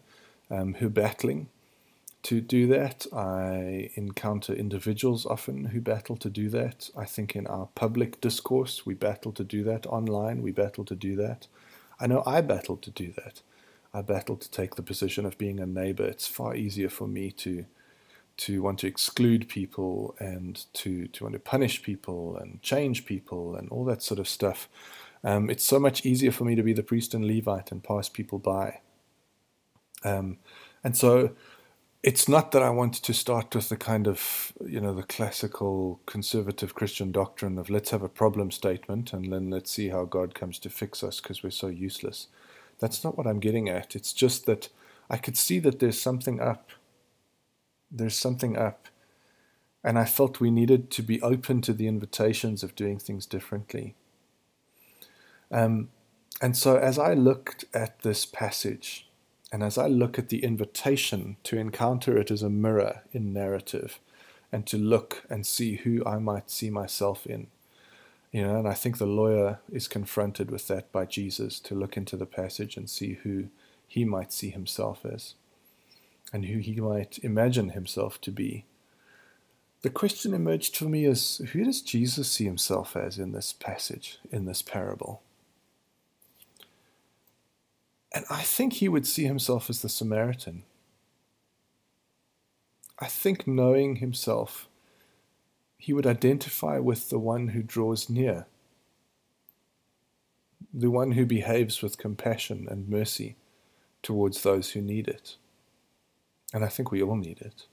um, 0.50 0.76
who 0.76 0.88
are 0.88 0.92
battling 0.92 1.50
to 2.24 2.40
do 2.40 2.68
that. 2.68 3.06
I 3.12 3.90
encounter 3.96 4.54
individuals 4.54 5.26
often 5.26 5.66
who 5.66 5.82
battle 5.82 6.16
to 6.18 6.30
do 6.30 6.50
that. 6.50 6.90
I 6.96 7.06
think 7.06 7.36
in 7.36 7.48
our 7.48 7.68
public 7.76 8.22
discourse, 8.22 8.86
we 8.86 8.94
battle 8.94 9.32
to 9.34 9.44
do 9.44 9.64
that. 9.64 9.88
Online, 9.88 10.42
we 10.42 10.52
battle 10.52 10.86
to 10.86 10.96
do 10.96 11.16
that. 11.18 11.48
I 12.00 12.08
know 12.08 12.24
I 12.26 12.42
battle 12.42 12.78
to 12.78 12.92
do 12.92 13.12
that. 13.18 13.42
I 13.94 14.02
battle 14.04 14.38
to 14.38 14.52
take 14.52 14.76
the 14.76 14.84
position 14.84 15.26
of 15.26 15.38
being 15.38 15.60
a 15.60 15.66
neighbor. 15.66 16.06
It's 16.06 16.28
far 16.28 16.56
easier 16.56 16.90
for 16.90 17.08
me 17.08 17.32
to 17.32 17.66
to 18.40 18.62
want 18.62 18.80
to 18.80 18.88
exclude 18.88 19.50
people 19.50 20.16
and 20.20 20.66
to, 20.74 21.08
to 21.08 21.24
want 21.26 21.34
to 21.34 21.40
punish 21.40 21.84
people 21.84 22.38
and 22.38 22.62
change 22.62 23.06
people 23.06 23.56
and 23.56 23.70
all 23.70 23.84
that 23.86 24.02
sort 24.02 24.20
of 24.20 24.28
stuff. 24.28 24.70
Um, 25.24 25.50
it's 25.50 25.64
so 25.64 25.80
much 25.80 26.06
easier 26.06 26.32
for 26.32 26.46
me 26.46 26.56
to 26.56 26.64
be 26.64 26.74
the 26.74 26.84
priest 26.84 27.14
and 27.14 27.26
Levite 27.26 27.72
and 27.72 27.84
pass 27.84 28.08
people 28.08 28.40
by. 28.40 28.80
Um, 30.04 30.38
and 30.84 30.96
so 30.96 31.32
it's 32.02 32.30
not 32.30 32.52
that 32.52 32.64
I 32.64 32.70
want 32.70 32.94
to 32.94 33.14
start 33.14 33.54
with 33.54 33.68
the 33.68 33.76
kind 33.76 34.08
of, 34.08 34.54
you 34.66 34.80
know, 34.80 34.94
the 34.94 35.04
classical 35.04 36.00
conservative 36.06 36.74
Christian 36.74 37.12
doctrine 37.12 37.58
of 37.58 37.70
let's 37.70 37.90
have 37.90 38.04
a 38.04 38.10
problem 38.10 38.52
statement 38.52 39.12
and 39.12 39.34
then 39.34 39.50
let's 39.50 39.72
see 39.72 39.90
how 39.90 40.06
God 40.06 40.34
comes 40.34 40.60
to 40.60 40.70
fix 40.70 41.04
us 41.04 41.20
because 41.20 41.44
we're 41.44 41.52
so 41.52 41.68
useless. 41.68 42.28
That's 42.80 43.04
not 43.04 43.18
what 43.18 43.28
I'm 43.28 43.42
getting 43.42 43.68
at. 43.68 43.98
It's 43.98 44.14
just 44.14 44.46
that 44.46 44.70
I 45.10 45.18
could 45.18 45.36
see 45.36 45.60
that 45.60 45.80
there's 45.80 46.00
something 46.00 46.40
up. 46.40 46.72
There's 47.92 48.18
something 48.18 48.58
up. 48.58 48.88
And 49.84 49.98
I 49.98 50.06
felt 50.06 50.40
we 50.40 50.52
needed 50.52 50.92
to 50.92 51.02
be 51.02 51.22
open 51.22 51.62
to 51.62 51.74
the 51.74 51.88
invitations 51.88 52.64
of 52.64 52.76
doing 52.76 53.00
things 53.00 53.26
differently. 53.26 53.96
Um, 55.52 55.90
and 56.42 56.56
so 56.56 56.78
as 56.78 57.00
I 57.00 57.14
looked 57.14 57.66
at 57.74 58.02
this 58.02 58.26
passage, 58.26 59.08
and 59.52 59.64
as 59.64 59.78
I 59.78 59.88
look 59.88 60.20
at 60.20 60.30
the 60.30 60.44
invitation 60.44 61.38
to 61.44 61.58
encounter 61.58 62.18
it 62.18 62.30
as 62.30 62.44
a 62.44 62.50
mirror 62.50 63.02
in 63.12 63.34
narrative 63.34 64.00
and 64.52 64.66
to 64.68 64.78
look 64.78 65.24
and 65.30 65.46
see 65.46 65.78
who 65.78 66.04
I 66.06 66.20
might 66.20 66.52
see 66.52 66.70
myself 66.70 67.26
in, 67.26 67.48
you 68.32 68.44
know, 68.44 68.58
and 68.60 68.68
I 68.68 68.74
think 68.74 68.98
the 68.98 69.08
lawyer 69.08 69.60
is 69.72 69.88
confronted 69.88 70.52
with 70.52 70.68
that 70.68 70.92
by 70.92 71.06
Jesus 71.06 71.60
to 71.62 71.74
look 71.74 71.98
into 71.98 72.16
the 72.16 72.28
passage 72.28 72.78
and 72.78 72.90
see 72.90 73.14
who 73.24 73.46
he 73.88 74.06
might 74.06 74.32
see 74.32 74.52
himself 74.52 75.04
as 75.04 75.34
and 76.32 76.46
who 76.46 76.60
he 76.60 76.80
might 76.80 77.20
imagine 77.24 77.70
himself 77.70 78.20
to 78.22 78.32
be. 78.32 78.66
The 79.82 79.90
question 79.90 80.34
emerged 80.34 80.76
for 80.76 80.86
me 80.86 81.06
is 81.06 81.38
who 81.54 81.64
does 81.64 81.82
Jesus 81.82 82.30
see 82.30 82.46
himself 82.46 82.98
as 82.98 83.18
in 83.18 83.32
this 83.32 83.54
passage, 83.54 84.20
in 84.32 84.46
this 84.46 84.62
parable? 84.62 85.22
And 88.12 88.26
I 88.30 88.42
think 88.42 88.74
he 88.74 88.90
would 88.90 89.08
see 89.08 89.26
himself 89.26 89.70
as 89.70 89.82
the 89.82 89.90
Samaritan. 89.90 90.64
I 92.98 93.08
think 93.08 93.48
knowing 93.48 93.98
himself, 93.98 94.68
he 95.78 95.94
would 95.94 96.08
identify 96.08 96.80
with 96.80 97.10
the 97.10 97.20
one 97.20 97.50
who 97.50 97.64
draws 97.64 98.10
near, 98.10 98.48
the 100.74 100.92
one 100.92 101.14
who 101.14 101.26
behaves 101.26 101.82
with 101.82 101.98
compassion 101.98 102.68
and 102.70 102.90
mercy 102.90 103.38
towards 104.04 104.44
those 104.44 104.72
who 104.72 104.82
need 104.82 105.08
it. 105.08 105.38
And 106.54 106.64
I 106.64 106.68
think 106.68 106.92
we 106.92 107.02
all 107.02 107.16
need 107.16 107.42
it. 107.42 107.66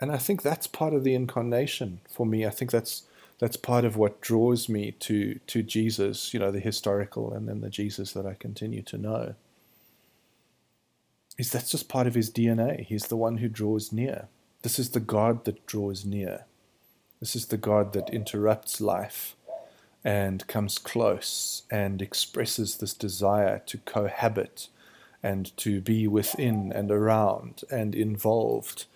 And 0.00 0.12
I 0.12 0.18
think 0.18 0.42
that's 0.42 0.66
part 0.66 0.94
of 0.94 1.04
the 1.04 1.14
incarnation 1.14 2.00
for 2.08 2.26
me. 2.26 2.46
I 2.46 2.50
think 2.50 2.70
that's 2.70 3.04
that's 3.38 3.56
part 3.56 3.84
of 3.84 3.96
what 3.96 4.20
draws 4.20 4.68
me 4.68 4.92
to 5.00 5.38
to 5.46 5.62
Jesus, 5.62 6.32
you 6.32 6.40
know, 6.40 6.50
the 6.50 6.60
historical 6.60 7.32
and 7.32 7.48
then 7.48 7.60
the 7.60 7.70
Jesus 7.70 8.12
that 8.12 8.26
I 8.26 8.34
continue 8.34 8.82
to 8.82 8.98
know. 8.98 9.34
Is 11.38 11.50
that's 11.50 11.70
just 11.70 11.88
part 11.88 12.06
of 12.06 12.14
his 12.14 12.30
DNA. 12.30 12.84
He's 12.84 13.06
the 13.06 13.16
one 13.16 13.38
who 13.38 13.48
draws 13.48 13.92
near. 13.92 14.28
This 14.62 14.78
is 14.78 14.90
the 14.90 15.00
God 15.00 15.44
that 15.44 15.66
draws 15.66 16.04
near. 16.04 16.44
This 17.20 17.36
is 17.36 17.46
the 17.46 17.56
God 17.56 17.92
that 17.92 18.10
interrupts 18.10 18.80
life 18.80 19.36
and 20.04 20.46
comes 20.46 20.78
close 20.78 21.62
and 21.70 22.00
expresses 22.00 22.76
this 22.76 22.94
desire 22.94 23.62
to 23.66 23.78
cohabit 23.78 24.68
and 25.22 25.56
to 25.56 25.80
be 25.80 26.06
within 26.06 26.72
and 26.72 26.90
around 26.90 27.62
and 27.70 27.94
involved 27.94 28.86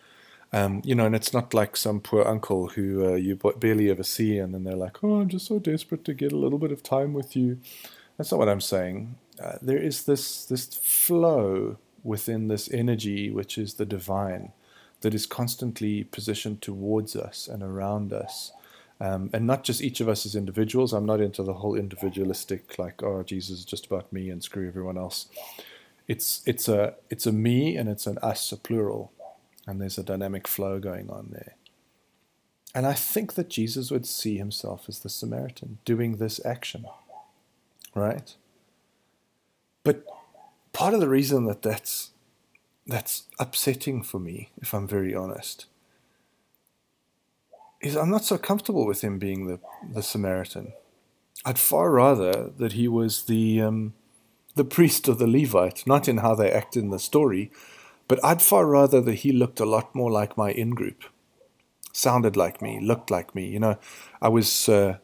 um, 0.53 0.83
you 0.85 0.95
know, 0.95 1.07
and 1.07 1.15
it's 1.15 1.33
not 1.33 1.55
like 1.55 1.77
some 1.77 2.01
poor 2.01 2.27
uncle 2.27 2.69
who 2.69 3.07
uh, 3.07 3.15
you 3.15 3.37
barely 3.37 3.89
ever 3.91 4.03
see, 4.03 4.39
and 4.39 4.53
then 4.53 4.65
they're 4.65 4.75
like, 4.75 5.03
"Oh, 5.05 5.21
I'm 5.21 5.29
just 5.29 5.47
so 5.47 5.59
desperate 5.59 6.05
to 6.07 6.15
get 6.15 6.33
a 6.33 6.37
little 6.37 6.59
bit 6.59 6.73
of 6.73 6.83
time 6.83 7.13
with 7.13 7.37
you." 7.37 7.59
That's 8.17 8.33
not 8.33 8.39
what 8.39 8.49
I'm 8.49 8.61
saying. 8.61 9.15
Uh, 9.43 9.59
there 9.63 9.79
is 9.79 10.05
this 10.05 10.45
this 10.45 10.67
flow 10.67 11.77
within 12.03 12.49
this 12.49 12.69
energy, 12.73 13.31
which 13.31 13.59
is 13.59 13.75
the 13.75 13.87
divine, 13.87 14.53
that 15.03 15.15
is 15.15 15.25
constantly 15.25 16.05
positioned 16.05 16.63
towards 16.63 17.15
us 17.15 17.47
and 17.47 17.63
around 17.63 18.13
us. 18.13 18.53
Um, 19.03 19.31
and 19.33 19.47
not 19.47 19.65
just 19.65 19.81
each 19.81 20.01
of 20.01 20.11
us 20.11 20.27
as 20.27 20.35
individuals. 20.37 20.93
I'm 20.93 21.07
not 21.07 21.23
into 21.23 21.43
the 21.43 21.55
whole 21.55 21.75
individualistic, 21.75 22.79
like, 22.79 23.03
oh, 23.03 23.23
Jesus 23.23 23.61
is 23.61 23.65
just 23.65 23.87
about 23.87 24.13
me 24.13 24.29
and 24.29 24.43
screw 24.43 24.69
everyone 24.69 24.99
else. 24.99 25.27
It's 26.11 26.43
it's 26.45 26.69
a 26.69 26.95
it's 27.09 27.25
a 27.25 27.31
me 27.31 27.77
and 27.77 27.89
it's 27.89 28.05
an 28.05 28.19
us, 28.21 28.51
a 28.51 28.57
plural 28.57 29.13
and 29.65 29.81
there's 29.81 29.97
a 29.97 30.03
dynamic 30.03 30.49
flow 30.49 30.81
going 30.81 31.09
on 31.09 31.29
there. 31.31 31.55
And 32.75 32.85
I 32.85 32.95
think 32.95 33.35
that 33.35 33.49
Jesus 33.49 33.93
would 33.93 34.07
see 34.07 34.37
himself 34.37 34.87
as 34.89 34.99
the 34.99 35.09
Samaritan 35.09 35.79
doing 35.85 36.17
this 36.17 36.45
action, 36.45 36.85
right? 37.95 38.35
But 39.85 40.05
part 40.73 40.95
of 40.95 41.01
the 41.01 41.09
reason 41.09 41.45
that 41.45 41.63
that's 41.63 42.11
that's 42.89 43.29
upsetting 43.39 44.03
for 44.03 44.19
me, 44.19 44.51
if 44.61 44.75
I'm 44.75 44.89
very 44.89 45.15
honest, 45.15 45.67
is 47.81 47.97
I'm 47.97 48.11
not 48.11 48.25
so 48.25 48.37
comfortable 48.37 48.85
with 48.85 49.03
him 49.05 49.21
being 49.21 49.47
the, 49.47 49.61
the 49.89 50.03
Samaritan. 50.03 50.73
I'd 51.45 51.61
far 51.61 51.89
rather 51.93 52.51
that 52.59 52.73
he 52.73 52.89
was 52.89 53.27
the 53.27 53.63
um, 53.63 53.95
the 54.55 54.65
priest 54.65 55.09
or 55.09 55.15
the 55.15 55.27
Levite, 55.27 55.87
not 55.87 56.09
in 56.09 56.19
how 56.19 56.35
they 56.35 56.51
act 56.51 56.77
in 56.77 56.91
the 56.91 56.99
story, 56.99 57.51
but 58.09 58.23
I'd 58.25 58.43
far 58.43 58.67
rather 58.67 59.01
that 59.01 59.17
he 59.17 59.33
looked 59.33 59.61
a 59.61 59.65
lot 59.65 59.95
more 59.95 60.11
like 60.11 60.37
my 60.37 60.51
in 60.51 60.71
group, 60.71 61.05
sounded 61.93 62.37
like 62.37 62.61
me, 62.61 62.81
looked 62.81 63.11
like 63.11 63.35
me. 63.35 63.47
You 63.47 63.61
know, 63.61 63.79
I 64.21 64.29
was, 64.29 64.69
uh, 64.69 64.99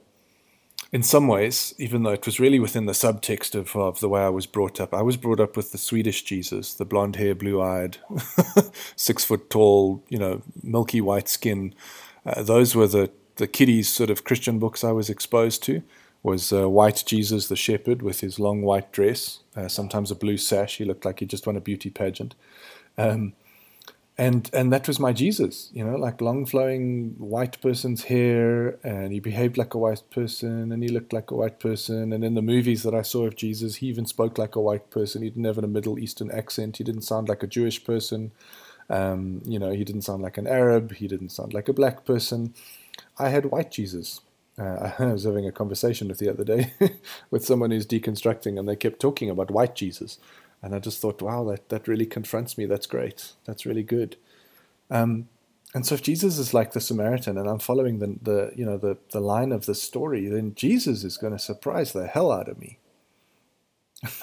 in 0.92 1.02
some 1.02 1.28
ways, 1.28 1.74
even 1.78 2.02
though 2.02 2.10
it 2.10 2.26
was 2.26 2.40
really 2.40 2.58
within 2.58 2.86
the 2.86 2.92
subtext 2.92 3.54
of, 3.54 3.76
of 3.76 4.00
the 4.00 4.08
way 4.08 4.22
I 4.22 4.28
was 4.28 4.46
brought 4.46 4.80
up, 4.80 4.92
I 4.92 5.02
was 5.02 5.16
brought 5.16 5.40
up 5.40 5.56
with 5.56 5.72
the 5.72 5.78
Swedish 5.78 6.22
Jesus, 6.24 6.74
the 6.74 6.84
blonde 6.84 7.16
hair, 7.16 7.34
blue 7.34 7.62
eyed, 7.62 7.98
six 8.96 9.24
foot 9.24 9.50
tall, 9.50 10.02
you 10.08 10.18
know, 10.18 10.42
milky 10.62 11.00
white 11.00 11.28
skin. 11.28 11.74
Uh, 12.24 12.42
those 12.42 12.74
were 12.74 12.88
the, 12.88 13.10
the 13.36 13.46
kiddies 13.46 13.88
sort 13.88 14.10
of 14.10 14.24
Christian 14.24 14.58
books 14.58 14.82
I 14.82 14.92
was 14.92 15.08
exposed 15.08 15.62
to 15.64 15.82
was 16.26 16.52
uh, 16.52 16.68
white 16.68 17.04
Jesus 17.06 17.48
the 17.48 17.56
shepherd 17.56 18.02
with 18.02 18.20
his 18.20 18.40
long 18.40 18.62
white 18.62 18.92
dress, 18.92 19.40
uh, 19.56 19.68
sometimes 19.68 20.10
a 20.10 20.16
blue 20.16 20.36
sash. 20.38 20.78
He 20.78 20.84
looked 20.84 21.06
like 21.06 21.20
he 21.20 21.26
just 21.26 21.46
won 21.46 21.56
a 21.56 21.62
beauty 21.62 21.90
pageant. 21.90 22.34
Um, 22.98 23.34
and 24.18 24.50
and 24.54 24.72
that 24.72 24.88
was 24.88 25.00
my 25.00 25.12
Jesus, 25.12 25.70
you 25.74 25.84
know, 25.84 25.96
like 25.96 26.20
long 26.22 26.46
flowing 26.46 27.14
white 27.18 27.60
person's 27.62 28.04
hair, 28.04 28.78
and 28.84 29.12
he 29.12 29.20
behaved 29.20 29.58
like 29.58 29.74
a 29.74 29.78
white 29.78 30.02
person, 30.10 30.72
and 30.72 30.82
he 30.82 30.88
looked 30.88 31.12
like 31.12 31.30
a 31.30 31.36
white 31.36 31.60
person. 31.60 32.12
And 32.12 32.24
in 32.24 32.34
the 32.34 32.42
movies 32.42 32.82
that 32.84 32.94
I 32.94 33.02
saw 33.02 33.26
of 33.26 33.36
Jesus, 33.36 33.76
he 33.76 33.88
even 33.88 34.06
spoke 34.06 34.38
like 34.38 34.56
a 34.56 34.60
white 34.60 34.90
person. 34.90 35.22
He 35.22 35.30
didn't 35.30 35.44
have 35.44 35.58
a 35.58 35.68
Middle 35.68 35.98
Eastern 35.98 36.30
accent. 36.30 36.78
He 36.78 36.84
didn't 36.84 37.02
sound 37.02 37.28
like 37.28 37.42
a 37.44 37.48
Jewish 37.48 37.84
person. 37.84 38.32
Um, 38.90 39.42
you 39.44 39.58
know, 39.58 39.72
he 39.72 39.84
didn't 39.84 40.02
sound 40.02 40.22
like 40.22 40.38
an 40.38 40.46
Arab. 40.46 40.94
He 40.94 41.08
didn't 41.08 41.30
sound 41.30 41.54
like 41.54 41.68
a 41.68 41.74
black 41.74 42.04
person. 42.06 42.54
I 43.18 43.30
had 43.30 43.46
white 43.46 43.70
Jesus. 43.70 44.22
Uh, 44.58 44.90
I 44.98 45.12
was 45.12 45.24
having 45.24 45.46
a 45.46 45.52
conversation 45.52 46.08
with 46.08 46.18
the 46.18 46.30
other 46.30 46.44
day 46.44 46.72
with 47.30 47.44
someone 47.44 47.70
who's 47.70 47.86
deconstructing, 47.86 48.58
and 48.58 48.68
they 48.68 48.76
kept 48.76 49.00
talking 49.00 49.30
about 49.30 49.50
white 49.50 49.74
Jesus. 49.74 50.18
And 50.62 50.74
I 50.74 50.78
just 50.78 51.00
thought, 51.00 51.22
wow, 51.22 51.44
that, 51.44 51.68
that 51.68 51.86
really 51.86 52.06
confronts 52.06 52.56
me. 52.56 52.66
That's 52.66 52.86
great. 52.86 53.32
That's 53.44 53.66
really 53.66 53.82
good. 53.82 54.16
Um, 54.90 55.28
and 55.74 55.84
so 55.84 55.94
if 55.94 56.02
Jesus 56.02 56.38
is 56.38 56.54
like 56.54 56.72
the 56.72 56.80
Samaritan 56.80 57.36
and 57.36 57.48
I'm 57.48 57.58
following 57.58 57.98
the, 57.98 58.16
the 58.22 58.52
you 58.56 58.64
know 58.64 58.78
the, 58.78 58.96
the 59.10 59.20
line 59.20 59.52
of 59.52 59.66
the 59.66 59.74
story, 59.74 60.26
then 60.26 60.54
Jesus 60.54 61.04
is 61.04 61.18
going 61.18 61.34
to 61.34 61.38
surprise 61.38 61.92
the 61.92 62.06
hell 62.06 62.32
out 62.32 62.48
of 62.48 62.58
me. 62.58 62.78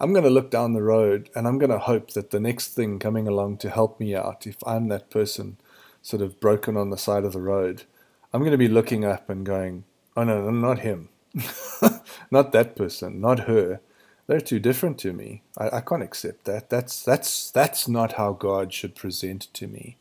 I'm 0.00 0.12
going 0.12 0.24
to 0.24 0.30
look 0.30 0.50
down 0.50 0.72
the 0.72 0.82
road 0.82 1.30
and 1.36 1.46
I'm 1.46 1.58
going 1.58 1.70
to 1.70 1.78
hope 1.78 2.12
that 2.14 2.30
the 2.30 2.40
next 2.40 2.68
thing 2.74 2.98
coming 2.98 3.28
along 3.28 3.58
to 3.58 3.70
help 3.70 4.00
me 4.00 4.16
out, 4.16 4.46
if 4.46 4.56
I'm 4.66 4.88
that 4.88 5.10
person 5.10 5.58
sort 6.00 6.22
of 6.22 6.40
broken 6.40 6.76
on 6.76 6.90
the 6.90 6.98
side 6.98 7.24
of 7.24 7.32
the 7.32 7.40
road, 7.40 7.84
I'm 8.32 8.40
going 8.40 8.52
to 8.52 8.58
be 8.58 8.68
looking 8.68 9.04
up 9.04 9.28
and 9.28 9.44
going, 9.44 9.84
oh 10.16 10.24
no, 10.24 10.50
not 10.50 10.80
him. 10.80 11.08
not 12.30 12.52
that 12.52 12.76
person, 12.76 13.20
not 13.20 13.40
her 13.40 13.80
they're 14.26 14.40
too 14.40 14.60
different 14.60 14.98
to 15.00 15.12
me. 15.12 15.42
I, 15.58 15.76
I 15.76 15.80
can't 15.80 16.02
accept 16.02 16.44
that. 16.44 16.70
That's 16.70 17.02
that's 17.02 17.50
that's 17.50 17.88
not 17.88 18.12
how 18.12 18.32
God 18.32 18.72
should 18.72 18.94
present 18.94 19.52
to 19.54 19.66
me. 19.66 19.96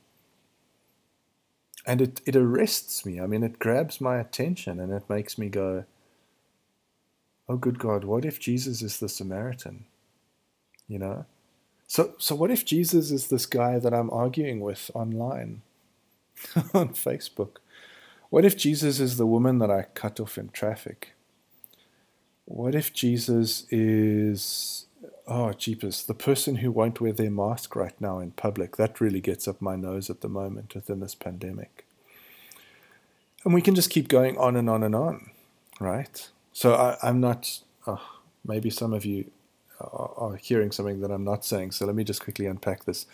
And 1.86 2.00
it, 2.00 2.22
it 2.26 2.36
arrests 2.36 3.06
me. 3.06 3.20
I 3.20 3.26
mean, 3.26 3.44
it 3.44 3.58
grabs 3.58 4.00
my 4.00 4.20
attention 4.20 4.80
and 4.80 4.94
it 4.94 5.10
makes 5.10 5.38
me 5.38 5.50
go, 5.50 5.86
Oh, 7.50 7.58
good 7.58 7.80
God, 7.80 8.04
what 8.04 8.24
if 8.24 8.40
Jesus 8.40 8.84
is 8.84 9.00
the 9.00 9.10
Samaritan? 9.10 9.86
You 10.88 11.00
know? 11.00 11.26
So, 11.88 12.14
so 12.20 12.36
what 12.36 12.52
if 12.52 12.64
Jesus 12.64 13.12
is 13.12 13.28
this 13.28 13.46
guy 13.48 13.80
that 13.80 13.94
I'm 13.94 14.12
arguing 14.12 14.62
with 14.62 14.92
online 14.94 15.64
on 16.74 16.90
Facebook? 16.90 17.58
What 18.32 18.46
if 18.46 18.58
Jesus 18.58 19.00
is 19.00 19.18
the 19.18 19.28
woman 19.28 19.60
that 19.60 19.70
I 19.70 19.84
cut 19.94 20.20
off 20.20 20.40
in 20.40 20.50
traffic? 20.50 21.14
what 22.46 22.76
if 22.76 22.92
Jesus 22.92 23.66
is 23.70 24.86
oh, 25.28 25.54
jeepers, 25.54 26.04
the 26.04 26.14
person 26.14 26.58
who 26.58 26.72
won't 26.72 27.00
wear 27.00 27.14
their 27.14 27.32
mask 27.32 27.76
right 27.76 28.00
now 28.02 28.20
in 28.20 28.32
public, 28.32 28.76
that 28.76 29.00
really 29.00 29.22
gets 29.22 29.48
up 29.48 29.62
my 29.62 29.76
nose 29.78 30.10
at 30.10 30.20
the 30.20 30.28
moment 30.28 30.76
within 30.76 31.00
this 31.00 31.16
pandemic. 31.16 31.86
And 33.46 33.54
we 33.54 33.62
can 33.62 33.74
just 33.74 33.90
keep 33.90 34.10
going 34.10 34.38
on 34.38 34.58
and 34.58 34.70
on 34.70 34.84
and 34.84 34.94
on, 34.94 35.32
right? 35.80 36.30
So 36.52 36.74
I, 36.74 36.98
am 37.08 37.22
not, 37.22 37.62
oh, 37.88 38.20
maybe 38.46 38.70
some 38.70 38.94
of 38.94 39.06
you 39.06 39.32
are, 39.80 40.12
are 40.18 40.36
hearing 40.36 40.72
something 40.72 41.00
that 41.00 41.12
I'm 41.12 41.24
not 41.24 41.46
saying. 41.46 41.72
So 41.72 41.86
let 41.86 41.96
me 41.96 42.04
just 42.04 42.22
quickly 42.22 42.46
unpack 42.46 42.84
this. 42.84 43.06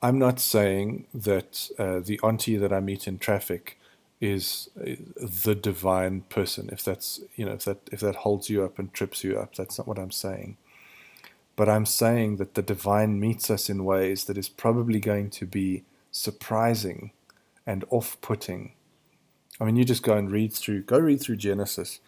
I'm 0.00 0.18
not 0.18 0.40
saying 0.40 1.04
that 1.12 1.68
uh, 1.78 2.00
the 2.00 2.18
auntie 2.22 2.56
that 2.56 2.72
I 2.72 2.80
meet 2.80 3.06
in 3.06 3.18
traffic 3.18 3.78
is 4.22 4.70
the 4.76 5.56
divine 5.56 6.22
person. 6.30 6.70
If 6.72 6.84
that's 6.84 7.20
you 7.34 7.44
know 7.44 7.52
if 7.52 7.64
that 7.64 7.78
if 7.90 8.00
that 8.00 8.14
holds 8.16 8.48
you 8.48 8.64
up 8.64 8.78
and 8.78 8.94
trips 8.94 9.24
you 9.24 9.36
up, 9.38 9.56
that's 9.56 9.76
not 9.78 9.88
what 9.88 9.98
I'm 9.98 10.12
saying. 10.12 10.56
But 11.56 11.68
I'm 11.68 11.84
saying 11.86 12.36
that 12.36 12.54
the 12.54 12.62
divine 12.62 13.20
meets 13.20 13.50
us 13.50 13.68
in 13.68 13.84
ways 13.84 14.24
that 14.24 14.38
is 14.38 14.48
probably 14.48 15.00
going 15.00 15.28
to 15.30 15.44
be 15.44 15.84
surprising 16.10 17.12
and 17.66 17.84
off-putting. 17.90 18.72
I 19.60 19.64
mean, 19.64 19.76
you 19.76 19.84
just 19.84 20.02
go 20.02 20.16
and 20.16 20.30
read 20.30 20.52
through, 20.54 20.82
go 20.84 20.98
read 20.98 21.20
through 21.20 21.36
Genesis, 21.36 22.00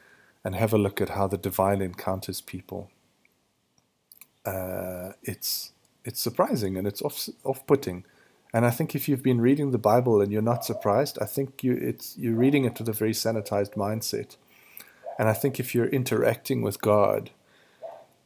and 0.44 0.54
have 0.54 0.72
a 0.72 0.78
look 0.78 1.00
at 1.00 1.10
how 1.10 1.26
the 1.26 1.36
divine 1.36 1.82
encounters 1.82 2.40
people. 2.40 2.90
Uh, 4.46 5.12
it's 5.22 5.72
it's 6.04 6.20
surprising 6.20 6.76
and 6.76 6.86
it's 6.86 7.02
off 7.02 7.28
off 7.44 7.66
putting. 7.66 8.04
And 8.54 8.64
I 8.64 8.70
think 8.70 8.94
if 8.94 9.08
you've 9.08 9.22
been 9.22 9.40
reading 9.40 9.72
the 9.72 9.78
Bible 9.78 10.20
and 10.20 10.30
you're 10.30 10.40
not 10.40 10.64
surprised, 10.64 11.18
I 11.20 11.26
think 11.26 11.64
you 11.64 11.72
it's 11.72 12.16
you're 12.16 12.36
reading 12.36 12.64
it 12.64 12.78
with 12.78 12.88
a 12.88 12.92
very 12.92 13.10
sanitized 13.10 13.74
mindset. 13.74 14.36
And 15.18 15.28
I 15.28 15.32
think 15.32 15.58
if 15.58 15.74
you're 15.74 15.88
interacting 15.88 16.62
with 16.62 16.80
God 16.80 17.30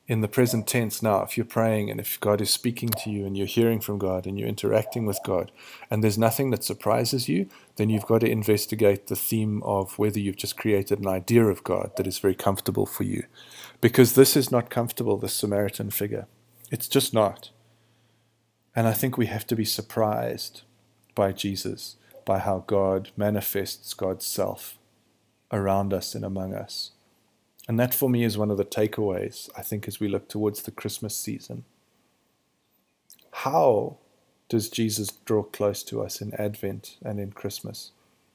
in 0.06 0.20
the 0.20 0.28
present 0.28 0.66
tense 0.66 1.02
now, 1.02 1.22
if 1.22 1.38
you're 1.38 1.46
praying 1.46 1.90
and 1.90 1.98
if 1.98 2.20
God 2.20 2.42
is 2.42 2.50
speaking 2.50 2.90
to 2.90 3.10
you 3.10 3.24
and 3.24 3.38
you're 3.38 3.46
hearing 3.46 3.80
from 3.80 3.98
God 3.98 4.26
and 4.26 4.38
you're 4.38 4.48
interacting 4.48 5.06
with 5.06 5.18
God, 5.24 5.50
and 5.90 6.04
there's 6.04 6.18
nothing 6.18 6.50
that 6.50 6.64
surprises 6.64 7.26
you, 7.26 7.48
then 7.76 7.88
you've 7.88 8.06
got 8.06 8.20
to 8.20 8.30
investigate 8.30 9.06
the 9.06 9.16
theme 9.16 9.62
of 9.62 9.98
whether 9.98 10.18
you've 10.18 10.36
just 10.36 10.58
created 10.58 10.98
an 10.98 11.08
idea 11.08 11.44
of 11.46 11.64
God 11.64 11.92
that 11.96 12.06
is 12.06 12.18
very 12.18 12.34
comfortable 12.34 12.84
for 12.84 13.04
you. 13.04 13.24
Because 13.80 14.12
this 14.12 14.36
is 14.36 14.52
not 14.52 14.68
comfortable, 14.68 15.16
this 15.16 15.34
Samaritan 15.34 15.90
figure. 15.90 16.26
It's 16.70 16.88
just 16.88 17.14
not. 17.14 17.50
And 18.74 18.86
I 18.86 18.92
think 18.92 19.16
we 19.16 19.26
have 19.26 19.46
to 19.48 19.56
be 19.56 19.64
surprised 19.64 20.62
by 21.14 21.32
Jesus, 21.32 21.96
by 22.24 22.38
how 22.38 22.64
God 22.66 23.10
manifests 23.16 23.94
God's 23.94 24.26
self 24.26 24.78
around 25.50 25.92
us 25.92 26.14
and 26.14 26.24
among 26.24 26.54
us. 26.54 26.92
And 27.66 27.78
that 27.78 27.94
for 27.94 28.08
me 28.08 28.24
is 28.24 28.38
one 28.38 28.50
of 28.50 28.56
the 28.56 28.64
takeaways, 28.64 29.50
I 29.56 29.62
think, 29.62 29.86
as 29.86 30.00
we 30.00 30.08
look 30.08 30.28
towards 30.28 30.62
the 30.62 30.70
Christmas 30.70 31.14
season. 31.14 31.64
How 33.30 33.98
does 34.48 34.70
Jesus 34.70 35.08
draw 35.24 35.42
close 35.42 35.82
to 35.84 36.02
us 36.02 36.20
in 36.20 36.34
Advent 36.34 36.96
and 37.02 37.20
in 37.20 37.32
Christmas? 37.32 37.92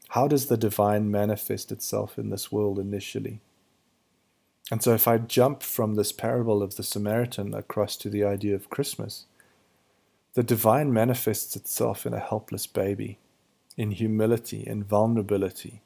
How 0.09 0.27
does 0.27 0.45
the 0.45 0.57
divine 0.57 1.09
manifest 1.09 1.71
itself 1.71 2.19
in 2.19 2.29
this 2.29 2.51
world 2.51 2.77
initially? 2.77 3.41
And 4.71 4.83
so, 4.83 4.93
if 4.93 5.07
I 5.07 5.17
jump 5.17 5.63
from 5.63 5.95
this 5.95 6.11
parable 6.11 6.61
of 6.61 6.75
the 6.75 6.83
Samaritan 6.83 7.53
across 7.53 7.97
to 7.97 8.09
the 8.09 8.23
idea 8.23 8.55
of 8.55 8.69
Christmas, 8.69 9.25
the 10.33 10.43
divine 10.43 10.91
manifests 10.91 11.55
itself 11.55 12.05
in 12.05 12.13
a 12.13 12.19
helpless 12.19 12.65
baby, 12.65 13.19
in 13.77 13.91
humility, 13.91 14.63
in 14.65 14.83
vulnerability. 14.83 15.81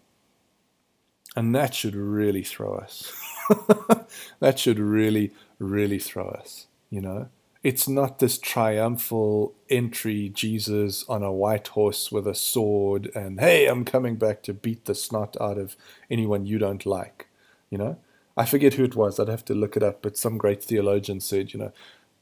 And 1.35 1.53
that 1.53 1.75
should 1.75 1.95
really 1.95 2.43
throw 2.43 2.75
us. 2.75 3.11
that 4.39 4.57
should 4.57 4.79
really, 4.79 5.33
really 5.59 5.99
throw 5.99 6.27
us, 6.29 6.67
you 6.89 7.01
know? 7.01 7.29
It's 7.63 7.87
not 7.87 8.19
this 8.19 8.37
triumphal 8.37 9.53
entry, 9.69 10.29
Jesus 10.29 11.03
on 11.09 11.23
a 11.23 11.33
white 11.33 11.67
horse 11.69 12.11
with 12.11 12.25
a 12.27 12.35
sword, 12.35 13.11
and 13.13 13.39
hey, 13.39 13.67
I'm 13.67 13.83
coming 13.83 14.15
back 14.15 14.41
to 14.43 14.53
beat 14.53 14.85
the 14.85 14.95
snot 14.95 15.35
out 15.41 15.57
of 15.57 15.75
anyone 16.09 16.45
you 16.45 16.59
don't 16.59 16.85
like, 16.85 17.27
you 17.69 17.77
know? 17.77 17.97
I 18.37 18.45
forget 18.45 18.75
who 18.75 18.83
it 18.85 18.95
was, 18.95 19.19
I'd 19.19 19.27
have 19.27 19.45
to 19.45 19.53
look 19.53 19.75
it 19.75 19.83
up, 19.83 20.01
but 20.01 20.17
some 20.17 20.37
great 20.37 20.63
theologian 20.63 21.19
said, 21.19 21.51
you 21.53 21.59
know, 21.59 21.73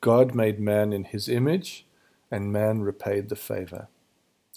God 0.02 0.34
made 0.34 0.60
man 0.60 0.94
in 0.94 1.04
his 1.04 1.30
image, 1.30 1.86
and 2.32 2.52
man 2.52 2.82
repaid 2.82 3.30
the 3.30 3.36
favor. 3.36 3.88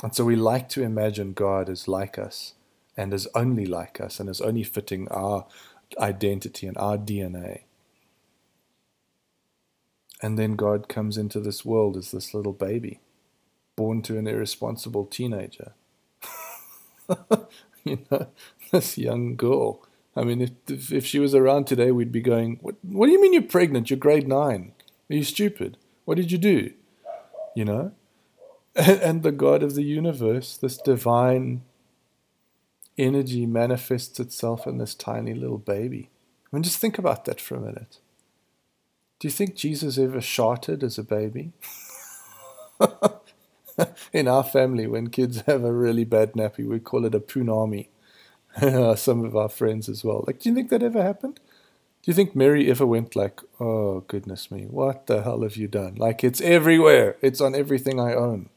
And 0.02 0.14
so 0.14 0.24
we 0.24 0.36
like 0.36 0.68
to 0.70 0.82
imagine 0.82 1.32
God 1.32 1.68
as 1.68 1.88
like 1.88 2.18
us, 2.18 2.54
and 2.96 3.12
as 3.12 3.26
only 3.34 3.66
like 3.66 4.00
us, 4.00 4.20
and 4.20 4.28
as 4.28 4.40
only 4.40 4.62
fitting 4.62 5.08
our 5.08 5.46
identity 5.98 6.66
and 6.66 6.76
our 6.76 6.96
DNA. 6.96 7.62
And 10.20 10.38
then 10.38 10.56
God 10.56 10.88
comes 10.88 11.16
into 11.16 11.40
this 11.40 11.64
world 11.64 11.96
as 11.96 12.10
this 12.10 12.34
little 12.34 12.52
baby, 12.52 13.00
born 13.76 14.02
to 14.02 14.18
an 14.18 14.26
irresponsible 14.26 15.06
teenager. 15.06 15.72
you 17.84 18.06
know, 18.10 18.28
this 18.72 18.98
young 18.98 19.36
girl. 19.36 19.82
I 20.16 20.24
mean, 20.24 20.40
if, 20.40 20.50
if, 20.68 20.92
if 20.92 21.06
she 21.06 21.20
was 21.20 21.34
around 21.34 21.66
today, 21.66 21.92
we'd 21.92 22.12
be 22.12 22.20
going, 22.20 22.58
what, 22.60 22.74
what 22.82 23.06
do 23.06 23.12
you 23.12 23.20
mean 23.20 23.32
you're 23.32 23.42
pregnant? 23.42 23.90
You're 23.90 23.98
grade 23.98 24.26
nine. 24.26 24.72
Are 25.10 25.14
you 25.14 25.24
stupid? 25.24 25.76
What 26.04 26.16
did 26.16 26.32
you 26.32 26.38
do? 26.38 26.72
You 27.58 27.64
know? 27.64 27.92
And, 28.76 29.24
the 29.24 29.32
God 29.32 29.64
of 29.64 29.74
the 29.74 29.82
universe, 29.82 30.56
this 30.56 30.76
divine 30.76 31.62
energy 32.96 33.46
manifests 33.46 34.20
itself 34.20 34.64
in 34.68 34.78
this 34.78 34.94
tiny 34.94 35.34
little 35.34 35.58
baby. 35.58 36.08
I 36.44 36.48
mean, 36.54 36.62
just 36.62 36.78
think 36.78 36.98
about 36.98 37.24
that 37.24 37.40
for 37.40 37.56
a 37.56 37.60
minute. 37.60 37.98
Do 39.18 39.26
you 39.26 39.32
think 39.32 39.56
Jesus 39.56 39.98
ever 39.98 40.20
sharted 40.20 40.84
as 40.84 40.98
a 40.98 41.02
baby? 41.02 41.50
in 44.12 44.28
our 44.28 44.44
family, 44.44 44.86
when 44.86 45.10
kids 45.10 45.40
have 45.40 45.64
a 45.64 45.72
really 45.72 46.04
bad 46.04 46.34
nappy, 46.34 46.64
we 46.64 46.78
call 46.78 47.04
it 47.04 47.16
a 47.16 47.20
punami. 47.20 47.88
Some 48.96 49.24
of 49.24 49.34
our 49.34 49.48
friends 49.48 49.88
as 49.88 50.04
well. 50.04 50.22
Like, 50.28 50.38
do 50.38 50.48
you 50.48 50.54
think 50.54 50.70
that 50.70 50.84
ever 50.84 51.02
happened? 51.02 51.40
Do 52.02 52.10
you 52.10 52.14
think 52.14 52.36
Mary 52.36 52.70
ever 52.70 52.86
went 52.86 53.16
like, 53.16 53.40
oh, 53.60 54.00
goodness 54.08 54.50
me, 54.50 54.66
what 54.66 55.06
the 55.06 55.22
hell 55.22 55.42
have 55.42 55.56
you 55.56 55.68
done? 55.68 55.96
Like, 55.96 56.24
it's 56.24 56.40
everywhere, 56.40 57.16
it's 57.22 57.40
on 57.40 57.54
everything 57.54 58.00
I 58.00 58.14
own. 58.14 58.48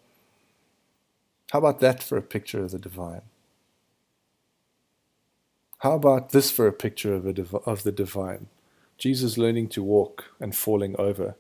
How 1.52 1.60
about 1.60 1.80
that 1.82 2.04
for 2.04 2.18
a 2.18 2.22
picture 2.24 2.64
of 2.64 2.72
the 2.72 2.80
divine? 2.80 3.24
How 5.80 5.94
about 5.94 6.32
this 6.32 6.52
for 6.52 6.68
a 6.68 6.74
picture 6.74 7.14
of, 7.14 7.26
a 7.26 7.34
div- 7.34 7.56
of 7.56 7.84
the 7.84 7.92
divine? 7.92 8.48
Jesus 8.98 9.38
learning 9.38 9.70
to 9.70 9.84
walk 9.84 10.26
and 10.40 10.56
falling 10.56 10.96
over. 11.00 11.36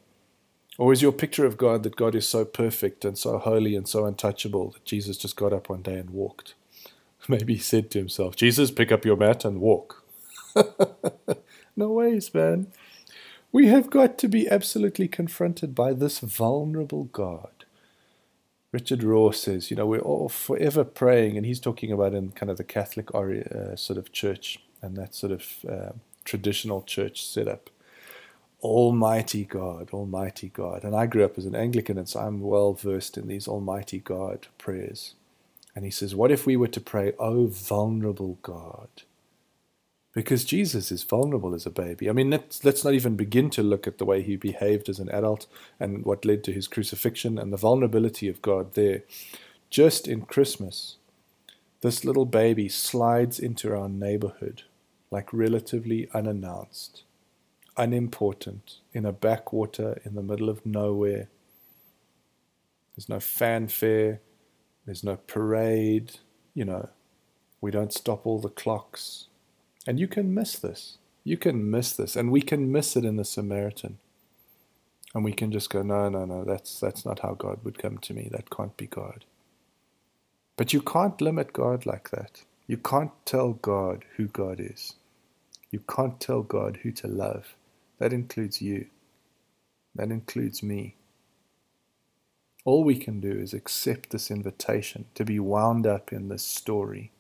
Or 0.77 0.93
is 0.93 1.01
your 1.01 1.11
picture 1.11 1.45
of 1.45 1.57
God 1.57 1.83
that 1.83 1.95
God 1.95 2.15
is 2.15 2.27
so 2.27 2.45
perfect 2.45 3.05
and 3.05 3.17
so 3.17 3.37
holy 3.39 3.75
and 3.75 3.87
so 3.87 4.05
untouchable 4.05 4.71
that 4.71 4.85
Jesus 4.85 5.17
just 5.17 5.35
got 5.35 5.53
up 5.53 5.69
one 5.69 5.83
day 5.83 5.95
and 5.95 6.09
walked? 6.11 6.55
Maybe 7.29 7.55
he 7.55 7.59
said 7.59 7.91
to 7.91 7.99
himself, 7.99 8.35
Jesus, 8.35 8.71
pick 8.71 8.91
up 8.91 9.05
your 9.05 9.17
mat 9.17 9.45
and 9.45 9.61
walk. 9.61 10.03
no 11.75 11.89
ways, 11.89 12.33
man. 12.33 12.67
We 13.51 13.67
have 13.67 13.89
got 13.89 14.17
to 14.19 14.27
be 14.29 14.49
absolutely 14.49 15.07
confronted 15.07 15.75
by 15.75 15.93
this 15.93 16.19
vulnerable 16.19 17.05
God 17.05 17.51
Richard 18.71 19.01
Rohr 19.01 19.35
says, 19.35 19.69
you 19.69 19.75
know, 19.75 19.85
we're 19.85 19.99
all 19.99 20.29
forever 20.29 20.85
praying, 20.85 21.35
and 21.35 21.45
he's 21.45 21.59
talking 21.59 21.91
about 21.91 22.13
in 22.13 22.31
kind 22.31 22.49
of 22.49 22.57
the 22.57 22.63
Catholic 22.63 23.13
uh, 23.13 23.75
sort 23.75 23.97
of 23.99 24.13
church 24.13 24.59
and 24.81 24.95
that 24.95 25.13
sort 25.13 25.33
of 25.33 25.65
uh, 25.69 25.91
traditional 26.23 26.81
church 26.83 27.25
setup. 27.25 27.69
Almighty 28.61 29.43
God, 29.43 29.89
Almighty 29.91 30.49
God. 30.49 30.83
And 30.83 30.95
I 30.95 31.05
grew 31.07 31.25
up 31.25 31.37
as 31.37 31.45
an 31.45 31.55
Anglican, 31.55 31.97
and 31.97 32.07
so 32.07 32.21
I'm 32.21 32.41
well 32.41 32.73
versed 32.73 33.17
in 33.17 33.27
these 33.27 33.47
Almighty 33.47 33.99
God 33.99 34.47
prayers. 34.57 35.15
And 35.75 35.83
he 35.83 35.91
says, 35.91 36.15
What 36.15 36.31
if 36.31 36.45
we 36.45 36.55
were 36.55 36.67
to 36.69 36.79
pray, 36.79 37.13
Oh, 37.19 37.47
vulnerable 37.47 38.37
God? 38.43 38.89
Because 40.13 40.43
Jesus 40.43 40.91
is 40.91 41.03
vulnerable 41.03 41.53
as 41.55 41.65
a 41.65 41.71
baby. 41.71 42.09
I 42.09 42.13
mean, 42.13 42.29
let's, 42.29 42.65
let's 42.65 42.83
not 42.83 42.93
even 42.93 43.15
begin 43.15 43.49
to 43.51 43.63
look 43.63 43.87
at 43.87 43.97
the 43.97 44.05
way 44.05 44.21
he 44.21 44.35
behaved 44.35 44.89
as 44.89 44.99
an 44.99 45.09
adult 45.09 45.47
and 45.79 46.03
what 46.03 46.25
led 46.25 46.43
to 46.45 46.51
his 46.51 46.67
crucifixion 46.67 47.37
and 47.37 47.53
the 47.53 47.57
vulnerability 47.57 48.27
of 48.27 48.41
God 48.41 48.73
there. 48.73 49.03
Just 49.69 50.07
in 50.07 50.23
Christmas, 50.23 50.97
this 51.79 52.03
little 52.03 52.25
baby 52.25 52.67
slides 52.67 53.39
into 53.39 53.75
our 53.75 53.87
neighborhood 53.87 54.63
like 55.11 55.31
relatively 55.33 56.09
unannounced, 56.13 57.03
unimportant, 57.77 58.77
in 58.93 59.05
a 59.05 59.11
backwater 59.11 60.01
in 60.05 60.15
the 60.15 60.23
middle 60.23 60.49
of 60.49 60.65
nowhere. 60.65 61.27
There's 62.95 63.09
no 63.09 63.19
fanfare, 63.19 64.21
there's 64.85 65.03
no 65.03 65.17
parade, 65.27 66.19
you 66.53 66.65
know, 66.65 66.89
we 67.59 67.71
don't 67.71 67.93
stop 67.93 68.25
all 68.25 68.39
the 68.39 68.49
clocks 68.49 69.27
and 69.87 69.99
you 69.99 70.07
can 70.07 70.33
miss 70.33 70.57
this. 70.57 70.97
You 71.23 71.37
can 71.37 71.69
miss 71.69 71.93
this. 71.93 72.15
And 72.15 72.31
we 72.31 72.41
can 72.41 72.71
miss 72.71 72.95
it 72.95 73.05
in 73.05 73.15
the 73.15 73.25
Samaritan. 73.25 73.97
And 75.13 75.23
we 75.23 75.33
can 75.33 75.51
just 75.51 75.69
go, 75.69 75.81
no, 75.81 76.09
no, 76.09 76.25
no, 76.25 76.43
that's, 76.43 76.79
that's 76.79 77.05
not 77.05 77.19
how 77.19 77.33
God 77.33 77.59
would 77.63 77.77
come 77.77 77.97
to 77.99 78.13
me. 78.13 78.29
That 78.31 78.49
can't 78.49 78.75
be 78.77 78.87
God. 78.87 79.25
But 80.55 80.73
you 80.73 80.81
can't 80.81 81.19
limit 81.19 81.53
God 81.53 81.85
like 81.85 82.11
that. 82.11 82.43
You 82.67 82.77
can't 82.77 83.11
tell 83.25 83.53
God 83.53 84.05
who 84.15 84.27
God 84.27 84.59
is. 84.59 84.93
You 85.71 85.79
can't 85.79 86.19
tell 86.19 86.41
God 86.43 86.79
who 86.83 86.91
to 86.93 87.07
love. 87.07 87.55
That 87.99 88.13
includes 88.13 88.61
you. 88.61 88.87
That 89.95 90.11
includes 90.11 90.63
me. 90.63 90.95
All 92.63 92.83
we 92.83 92.95
can 92.95 93.19
do 93.19 93.31
is 93.31 93.53
accept 93.53 94.11
this 94.11 94.29
invitation 94.29 95.05
to 95.15 95.25
be 95.25 95.39
wound 95.39 95.87
up 95.87 96.13
in 96.13 96.29
this 96.29 96.43
story, 96.43 97.11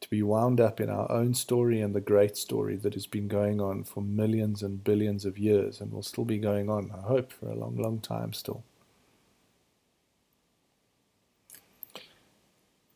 to 0.00 0.10
be 0.10 0.22
wound 0.22 0.60
up 0.60 0.80
in 0.80 0.88
our 0.88 1.10
own 1.10 1.34
story 1.34 1.80
and 1.80 1.94
the 1.94 2.00
great 2.00 2.36
story 2.36 2.76
that 2.76 2.94
has 2.94 3.06
been 3.06 3.28
going 3.28 3.60
on 3.60 3.84
for 3.84 4.02
millions 4.02 4.62
and 4.62 4.82
billions 4.82 5.24
of 5.24 5.38
years 5.38 5.80
and 5.80 5.92
will 5.92 6.02
still 6.02 6.24
be 6.24 6.38
going 6.38 6.70
on, 6.70 6.90
I 6.96 7.06
hope, 7.06 7.32
for 7.32 7.48
a 7.48 7.54
long, 7.54 7.76
long 7.76 8.00
time 8.00 8.32
still. 8.32 8.62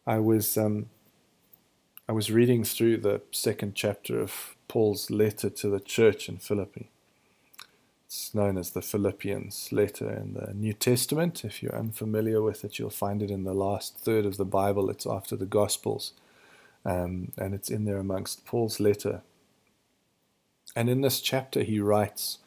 I 0.06 0.18
was 0.18 0.56
um, 0.58 0.86
I 2.06 2.12
was 2.12 2.30
reading 2.30 2.64
through 2.64 2.98
the 2.98 3.22
second 3.30 3.74
chapter 3.74 4.20
of 4.20 4.54
Paul's 4.68 5.10
letter 5.10 5.48
to 5.48 5.68
the 5.68 5.80
church 5.80 6.28
in 6.28 6.36
Philippi. 6.36 6.90
It's 8.06 8.34
known 8.34 8.58
as 8.58 8.70
the 8.70 8.82
Philippians 8.82 9.72
letter 9.72 10.10
in 10.10 10.34
the 10.34 10.52
New 10.52 10.74
Testament. 10.74 11.44
If 11.44 11.62
you're 11.62 11.74
unfamiliar 11.74 12.42
with 12.42 12.64
it, 12.64 12.78
you'll 12.78 12.90
find 12.90 13.22
it 13.22 13.30
in 13.30 13.44
the 13.44 13.54
last 13.54 13.96
third 13.96 14.26
of 14.26 14.36
the 14.36 14.44
Bible. 14.44 14.90
It's 14.90 15.06
after 15.06 15.34
the 15.34 15.46
Gospels, 15.46 16.12
um, 16.84 17.32
and 17.38 17.54
it's 17.54 17.70
in 17.70 17.84
there 17.84 17.98
amongst 17.98 18.44
Paul's 18.44 18.80
letter. 18.80 19.22
And 20.76 20.90
in 20.90 21.00
this 21.00 21.20
chapter, 21.20 21.62
he 21.62 21.80
writes, 21.80 22.38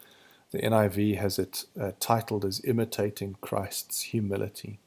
the 0.51 0.59
NIV 0.59 1.17
has 1.17 1.39
it 1.39 1.65
uh, 1.79 1.91
titled 1.99 2.45
as 2.45 2.63
Imitating 2.63 3.35
Christ's 3.41 4.01
Humility. 4.03 4.79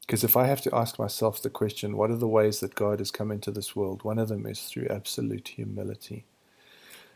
Because 0.00 0.22
if 0.22 0.36
I 0.36 0.46
have 0.46 0.60
to 0.62 0.74
ask 0.74 0.98
myself 0.98 1.42
the 1.42 1.50
question, 1.50 1.96
what 1.96 2.10
are 2.10 2.16
the 2.16 2.28
ways 2.28 2.60
that 2.60 2.76
God 2.76 3.00
has 3.00 3.10
come 3.10 3.32
into 3.32 3.50
this 3.50 3.74
world? 3.74 4.04
One 4.04 4.18
of 4.18 4.28
them 4.28 4.46
is 4.46 4.62
through 4.62 4.86
absolute 4.88 5.48
humility. 5.48 6.24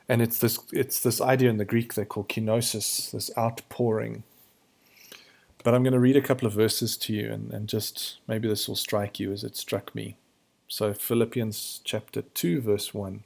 And 0.08 0.20
it's 0.20 0.38
this 0.38 0.58
it's 0.72 0.98
this 1.00 1.20
idea 1.20 1.50
in 1.50 1.58
the 1.58 1.64
Greek 1.64 1.94
they 1.94 2.04
call 2.04 2.24
kenosis, 2.24 3.12
this 3.12 3.30
outpouring. 3.38 4.24
But 5.62 5.74
I'm 5.74 5.84
going 5.84 5.92
to 5.92 6.00
read 6.00 6.16
a 6.16 6.22
couple 6.22 6.48
of 6.48 6.52
verses 6.52 6.96
to 6.96 7.12
you 7.12 7.30
and, 7.32 7.52
and 7.52 7.68
just 7.68 8.18
maybe 8.26 8.48
this 8.48 8.66
will 8.66 8.74
strike 8.74 9.20
you 9.20 9.32
as 9.32 9.44
it 9.44 9.56
struck 9.56 9.94
me. 9.94 10.16
So 10.72 10.94
Philippians 10.94 11.80
chapter 11.82 12.22
2, 12.22 12.60
verse 12.60 12.94
1. 12.94 13.24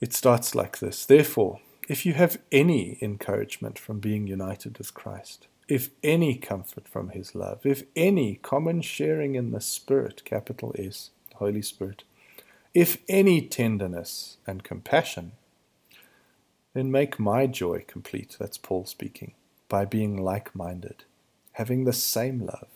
It 0.00 0.12
starts 0.12 0.54
like 0.54 0.78
this 0.78 1.04
Therefore, 1.04 1.58
if 1.88 2.06
you 2.06 2.12
have 2.12 2.38
any 2.52 2.98
encouragement 3.02 3.76
from 3.76 3.98
being 3.98 4.28
united 4.28 4.78
with 4.78 4.94
Christ, 4.94 5.48
if 5.66 5.90
any 6.04 6.36
comfort 6.36 6.86
from 6.86 7.08
his 7.08 7.34
love, 7.34 7.66
if 7.66 7.82
any 7.96 8.36
common 8.36 8.80
sharing 8.80 9.34
in 9.34 9.50
the 9.50 9.60
Spirit, 9.60 10.24
capital 10.24 10.72
S, 10.78 11.10
Holy 11.34 11.62
Spirit, 11.62 12.04
if 12.72 12.98
any 13.08 13.42
tenderness 13.42 14.36
and 14.46 14.62
compassion, 14.62 15.32
then 16.74 16.92
make 16.92 17.18
my 17.18 17.48
joy 17.48 17.84
complete. 17.88 18.36
That's 18.38 18.56
Paul 18.56 18.84
speaking. 18.84 19.34
By 19.68 19.84
being 19.84 20.16
like 20.16 20.54
minded, 20.54 21.02
having 21.54 21.82
the 21.82 21.92
same 21.92 22.46
love, 22.46 22.68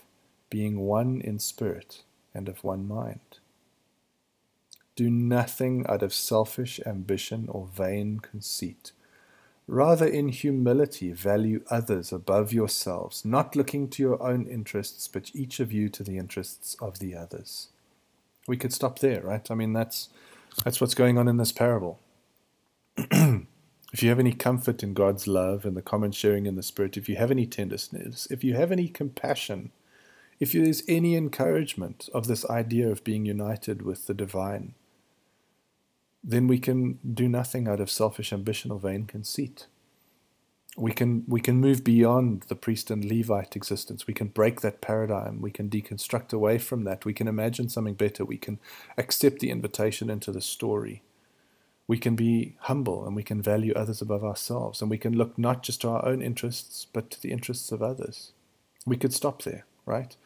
being 0.51 0.81
one 0.81 1.21
in 1.21 1.39
spirit 1.39 2.03
and 2.35 2.49
of 2.49 2.65
one 2.65 2.87
mind. 2.87 3.39
Do 4.97 5.11
nothing 5.11 5.87
out 5.89 6.03
of 6.03 6.13
selfish 6.13 6.81
ambition 6.87 7.47
or 7.49 7.67
vain 7.67 8.21
conceit 8.21 8.93
Rather, 9.71 10.05
in 10.05 10.31
humility, 10.31 11.13
value 11.13 11.63
others 11.71 12.11
above 12.11 12.53
yourselves, 12.53 13.25
not 13.25 13.55
looking 13.55 13.87
to 13.89 14.03
your 14.03 14.21
own 14.21 14.45
interests, 14.49 15.07
but 15.07 15.31
each 15.33 15.61
of 15.61 15.71
you 15.71 15.89
to 15.89 16.03
the 16.03 16.19
interests 16.19 16.75
of 16.81 16.99
the 16.99 17.15
others. 17.15 17.69
We 18.49 18.57
could 18.57 18.73
stop 18.73 18.99
there, 18.99 19.23
right? 19.23 19.49
I 19.49 19.55
mean, 19.55 19.73
that's, 19.73 20.09
that's 20.65 20.81
what's 20.81 20.97
going 20.97 21.19
on 21.19 21.29
in 21.29 21.37
this 21.37 21.53
parable. 21.53 22.01
if 22.97 24.03
you 24.03 24.09
have 24.09 24.19
any 24.19 24.33
comfort 24.33 24.83
in 24.83 24.93
God's 24.93 25.29
love 25.29 25.65
and 25.65 25.77
the 25.77 25.83
common 25.83 26.11
sharing 26.11 26.47
in 26.47 26.57
the 26.57 26.65
Spirit, 26.65 26.97
if 26.97 27.09
you 27.09 27.15
have 27.15 27.31
any 27.31 27.47
tenderness, 27.47 28.27
if 28.29 28.43
you 28.43 28.55
have 28.55 28.73
any 28.73 28.89
compassion, 28.89 29.71
if 30.41 30.53
there's 30.53 30.83
any 30.89 31.15
encouragement 31.15 32.09
of 32.15 32.27
this 32.27 32.49
idea 32.49 32.89
of 32.91 33.05
being 33.05 33.27
united 33.27 33.83
with 33.83 34.07
the 34.07 34.15
divine, 34.15 34.75
then 36.25 36.47
we 36.47 36.59
can 36.59 36.99
do 37.15 37.29
nothing 37.29 37.69
out 37.69 37.81
of 37.81 37.91
selfish 37.91 38.33
ambition 38.33 38.71
or 38.71 38.79
vain 38.79 39.05
conceit. 39.05 39.67
We 40.77 40.93
can 40.93 41.25
we 41.27 41.41
can 41.41 41.57
move 41.57 41.85
beyond 41.85 42.45
the 42.49 42.55
priest 42.55 42.91
and 42.91 43.05
Levite 43.05 43.57
existence. 43.57 44.07
We 44.07 44.15
can 44.15 44.29
break 44.29 44.61
that 44.61 44.81
paradigm. 44.81 45.43
We 45.43 45.51
can 45.51 45.69
deconstruct 45.69 46.33
away 46.33 46.59
from 46.59 46.85
that. 46.85 47.05
We 47.05 47.13
can 47.13 47.29
imagine 47.29 47.69
something 47.69 47.95
better. 47.95 48.25
We 48.25 48.39
can 48.39 48.59
accept 48.97 49.41
the 49.41 49.51
invitation 49.51 50.09
into 50.09 50.33
the 50.33 50.41
story. 50.41 51.03
We 51.87 51.99
can 51.99 52.15
be 52.15 52.55
humble 52.61 53.05
and 53.05 53.17
we 53.17 53.25
can 53.25 53.43
value 53.43 53.73
others 53.75 54.01
above 54.01 54.23
ourselves. 54.23 54.81
And 54.81 54.91
we 54.91 54.99
can 54.99 55.17
look 55.17 55.37
not 55.37 55.63
just 55.63 55.81
to 55.81 55.89
our 55.89 56.07
own 56.07 56.23
interests, 56.23 56.87
but 56.91 57.11
to 57.11 57.21
the 57.21 57.33
interests 57.33 57.73
of 57.73 57.83
others. 57.83 58.33
We 58.87 58.97
could 58.97 59.13
stop 59.13 59.43
there, 59.43 59.65
right? 59.91 60.17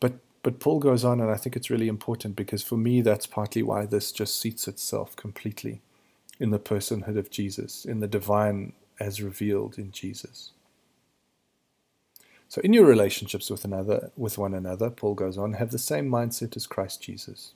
But 0.00 0.14
but 0.42 0.60
Paul 0.60 0.78
goes 0.78 1.04
on, 1.04 1.20
and 1.20 1.30
I 1.30 1.36
think 1.36 1.56
it's 1.56 1.70
really 1.70 1.88
important 1.88 2.36
because 2.36 2.62
for 2.62 2.76
me, 2.76 3.00
that's 3.02 3.26
partly 3.26 3.62
why 3.62 3.84
this 3.84 4.12
just 4.12 4.40
seats 4.40 4.68
itself 4.68 5.16
completely 5.16 5.82
in 6.38 6.50
the 6.50 6.58
personhood 6.58 7.18
of 7.18 7.30
Jesus, 7.30 7.84
in 7.84 8.00
the 8.00 8.06
divine 8.06 8.72
as 9.00 9.20
revealed 9.20 9.76
in 9.78 9.90
Jesus. 9.90 10.52
So, 12.48 12.62
in 12.62 12.72
your 12.72 12.86
relationships 12.86 13.50
with 13.50 13.64
another, 13.64 14.10
with 14.16 14.38
one 14.38 14.54
another, 14.54 14.88
Paul 14.88 15.14
goes 15.14 15.36
on, 15.36 15.54
have 15.54 15.70
the 15.70 15.78
same 15.78 16.08
mindset 16.08 16.56
as 16.56 16.66
Christ 16.66 17.02
Jesus, 17.02 17.52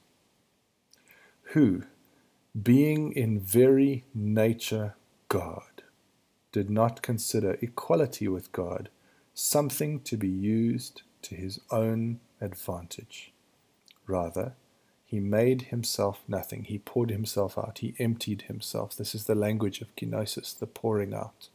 who, 1.55 1.85
being 2.61 3.13
in 3.13 3.41
very 3.41 4.05
nature 4.15 4.95
God, 5.29 5.83
did 6.51 6.69
not 6.69 7.01
consider 7.01 7.57
equality 7.63 8.29
with 8.29 8.53
God 8.53 8.91
something 9.33 10.01
to 10.01 10.19
be 10.19 10.29
used 10.29 11.03
to 11.23 11.35
his 11.35 11.61
own 11.71 12.21
advantage. 12.41 13.33
Rather, 14.07 14.55
he 15.05 15.21
made 15.21 15.63
himself 15.63 16.23
nothing. 16.27 16.65
He 16.65 16.79
poured 16.79 17.11
himself 17.11 17.59
out. 17.59 17.79
He 17.79 17.95
emptied 17.99 18.43
himself. 18.43 18.97
This 18.97 19.15
is 19.15 19.25
the 19.25 19.35
language 19.35 19.81
of 19.81 19.95
kenosis, 19.95 20.59
the 20.59 20.67
pouring 20.67 21.13
out, 21.15 21.49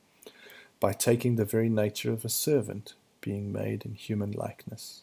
by 0.79 0.93
taking 0.93 1.35
the 1.35 1.45
very 1.45 1.69
nature 1.69 2.11
of 2.11 2.23
a 2.23 2.29
servant, 2.29 2.93
being 3.19 3.51
made 3.51 3.83
in 3.83 3.95
human 3.95 4.31
likeness. 4.31 5.01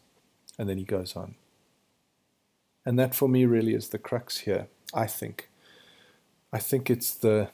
And 0.59 0.69
then 0.69 0.79
he 0.79 0.85
goes 0.85 1.17
on. 1.17 1.35
And 2.87 2.99
that 2.99 3.15
for 3.15 3.29
me 3.29 3.45
really 3.45 3.75
is 3.75 3.89
the 3.89 3.99
crux 3.99 4.39
here, 4.39 4.69
I 4.93 5.07
think. 5.07 5.49
I 6.53 6.59
think 6.59 6.89
it's 6.89 7.13
the, 7.13 7.49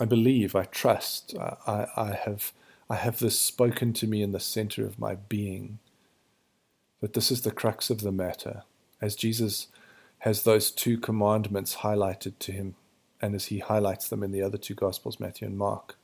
I 0.00 0.06
believe, 0.06 0.56
I 0.56 0.64
trust, 0.64 1.36
I, 1.38 1.56
I, 1.66 1.86
I 1.96 2.14
have, 2.24 2.52
I 2.88 2.96
have 2.96 3.18
this 3.18 3.38
spoken 3.38 3.92
to 3.94 4.06
me 4.06 4.22
in 4.22 4.32
the 4.32 4.40
center 4.40 4.86
of 4.86 4.98
my 4.98 5.16
being 5.16 5.78
but 7.00 7.12
this 7.12 7.30
is 7.30 7.42
the 7.42 7.50
crux 7.50 7.90
of 7.90 8.00
the 8.00 8.12
matter. 8.12 8.62
As 9.00 9.14
Jesus 9.14 9.68
has 10.20 10.42
those 10.42 10.70
two 10.70 10.98
commandments 10.98 11.76
highlighted 11.76 12.38
to 12.40 12.52
him, 12.52 12.74
and 13.20 13.34
as 13.34 13.46
he 13.46 13.58
highlights 13.58 14.08
them 14.08 14.22
in 14.22 14.32
the 14.32 14.42
other 14.42 14.58
two 14.58 14.74
Gospels, 14.74 15.20
Matthew 15.20 15.46
and 15.46 15.56
Mark 15.56 15.96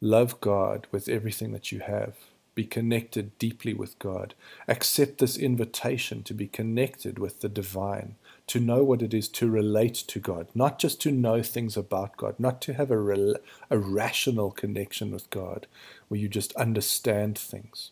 love 0.00 0.40
God 0.40 0.86
with 0.92 1.08
everything 1.08 1.52
that 1.52 1.72
you 1.72 1.80
have. 1.80 2.14
Be 2.54 2.64
connected 2.64 3.38
deeply 3.38 3.74
with 3.74 3.98
God. 3.98 4.34
Accept 4.66 5.18
this 5.18 5.36
invitation 5.36 6.22
to 6.24 6.34
be 6.34 6.46
connected 6.46 7.18
with 7.18 7.40
the 7.40 7.48
divine, 7.48 8.16
to 8.48 8.60
know 8.60 8.82
what 8.82 9.02
it 9.02 9.14
is 9.14 9.28
to 9.28 9.50
relate 9.50 9.94
to 9.94 10.18
God, 10.18 10.48
not 10.54 10.78
just 10.78 11.00
to 11.02 11.12
know 11.12 11.42
things 11.42 11.76
about 11.76 12.16
God, 12.16 12.34
not 12.38 12.60
to 12.62 12.74
have 12.74 12.90
a, 12.90 13.34
a 13.70 13.78
rational 13.78 14.50
connection 14.50 15.10
with 15.10 15.30
God 15.30 15.66
where 16.08 16.18
you 16.18 16.28
just 16.28 16.54
understand 16.56 17.38
things, 17.38 17.90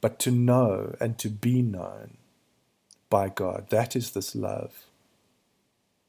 but 0.00 0.18
to 0.20 0.30
know 0.30 0.96
and 1.00 1.18
to 1.18 1.28
be 1.28 1.62
known 1.62 2.16
by 3.10 3.28
God. 3.28 3.66
That 3.70 3.94
is 3.94 4.12
this 4.12 4.34
love. 4.34 4.86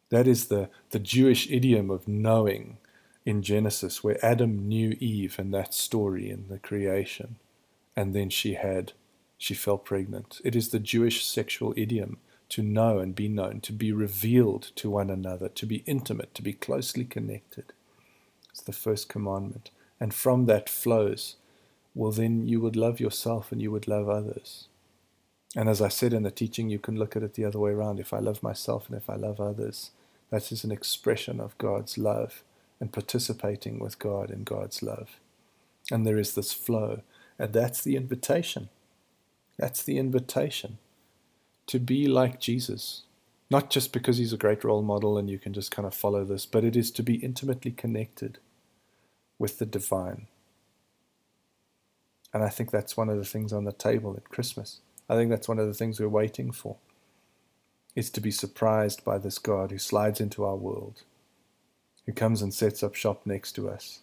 That 0.10 0.28
is 0.28 0.48
the, 0.48 0.70
the 0.92 1.00
Jewish 1.00 1.50
idiom 1.50 1.90
of 1.90 2.08
knowing 2.08 2.78
in 3.26 3.44
Genesis, 3.44 4.04
where 4.04 4.24
Adam 4.26 4.68
knew 4.68 4.98
Eve 5.00 5.38
in 5.38 5.52
that 5.52 5.74
story 5.74 6.30
in 6.30 6.48
the 6.48 6.60
creation, 6.60 7.36
and 7.96 8.16
then 8.16 8.30
she 8.30 8.56
had, 8.56 8.94
she 9.38 9.54
fell 9.54 9.78
pregnant. 9.78 10.42
It 10.44 10.56
is 10.56 10.70
the 10.70 10.80
Jewish 10.80 11.26
sexual 11.26 11.74
idiom 11.78 12.18
to 12.52 12.62
know 12.62 13.00
and 13.00 13.16
be 13.16 13.28
known, 13.28 13.62
to 13.62 13.74
be 13.74 13.92
revealed 13.92 14.72
to 14.76 14.90
one 14.90 15.10
another, 15.10 15.48
to 15.50 15.66
be 15.66 15.84
intimate, 15.86 16.36
to 16.36 16.42
be 16.42 16.54
closely 16.54 17.06
connected. 17.06 17.74
It's 18.50 18.62
the 18.62 18.74
first 18.74 19.08
commandment. 19.08 19.72
And 20.00 20.14
from 20.14 20.46
that 20.48 20.70
flows 20.70 21.38
well, 21.94 22.12
then 22.12 22.48
you 22.48 22.62
would 22.62 22.76
love 22.76 23.00
yourself 23.00 23.52
and 23.52 23.62
you 23.62 23.72
would 23.72 23.88
love 23.88 24.08
others. 24.08 24.68
And 25.56 25.68
as 25.68 25.82
I 25.82 25.90
said 25.90 26.14
in 26.14 26.24
the 26.24 26.32
teaching, 26.32 26.70
you 26.70 26.80
can 26.80 26.98
look 26.98 27.16
at 27.16 27.24
it 27.24 27.34
the 27.34 27.44
other 27.44 27.60
way 27.60 27.72
around. 27.72 28.00
If 28.00 28.14
I 28.14 28.20
love 28.20 28.42
myself 28.42 28.88
and 28.88 28.98
if 28.98 29.10
I 29.10 29.16
love 29.16 29.42
others, 29.42 29.92
that 30.30 30.52
is 30.52 30.64
an 30.64 30.72
expression 30.72 31.42
of 31.42 31.58
God's 31.58 31.98
love 31.98 32.44
and 32.80 32.94
participating 32.94 33.80
with 33.80 34.00
God 34.00 34.32
in 34.32 34.44
God's 34.44 34.82
love. 34.82 35.20
And 35.92 36.08
there 36.08 36.18
is 36.18 36.34
this 36.34 36.54
flow. 36.54 37.02
And 37.38 37.52
that's 37.52 37.84
the 37.84 37.98
invitation. 37.98 38.70
That's 39.58 39.84
the 39.84 39.98
invitation 39.98 40.78
to 41.68 41.80
be 41.80 42.08
like 42.08 42.40
Jesus. 42.40 43.04
Not 43.50 43.70
just 43.70 43.92
because 43.92 44.18
he's 44.18 44.34
a 44.34 44.38
great 44.38 44.64
role 44.64 44.82
model 44.82 45.18
and 45.18 45.30
you 45.30 45.38
can 45.38 45.54
just 45.54 45.72
kind 45.72 45.86
of 45.86 45.94
follow 45.94 46.24
this, 46.24 46.46
but 46.46 46.64
it 46.64 46.76
is 46.76 46.90
to 46.92 47.04
be 47.04 47.16
intimately 47.16 47.72
connected 47.72 48.40
with 49.38 49.60
the 49.60 49.66
divine. 49.66 50.28
And 52.34 52.44
I 52.44 52.50
think 52.50 52.72
that's 52.72 52.96
one 52.96 53.10
of 53.10 53.18
the 53.18 53.26
things 53.26 53.52
on 53.52 53.66
the 53.66 53.74
table 53.74 54.16
at 54.16 54.30
Christmas. 54.30 54.80
I 55.10 55.16
think 55.16 55.30
that's 55.30 55.50
one 55.50 55.60
of 55.60 55.68
the 55.68 55.74
things 55.74 56.00
we're 56.00 56.08
waiting 56.08 56.52
for. 56.52 56.78
Is 57.94 58.10
to 58.12 58.22
be 58.22 58.32
surprised 58.32 59.04
by 59.04 59.18
this 59.18 59.38
God 59.38 59.72
who 59.72 59.78
slides 59.78 60.22
into 60.22 60.46
our 60.46 60.56
world, 60.56 61.04
who 62.06 62.14
comes 62.14 62.42
and 62.42 62.54
sets 62.54 62.82
up 62.82 62.96
shop 62.96 63.24
next 63.26 63.52
to 63.54 63.70
us, 63.70 64.00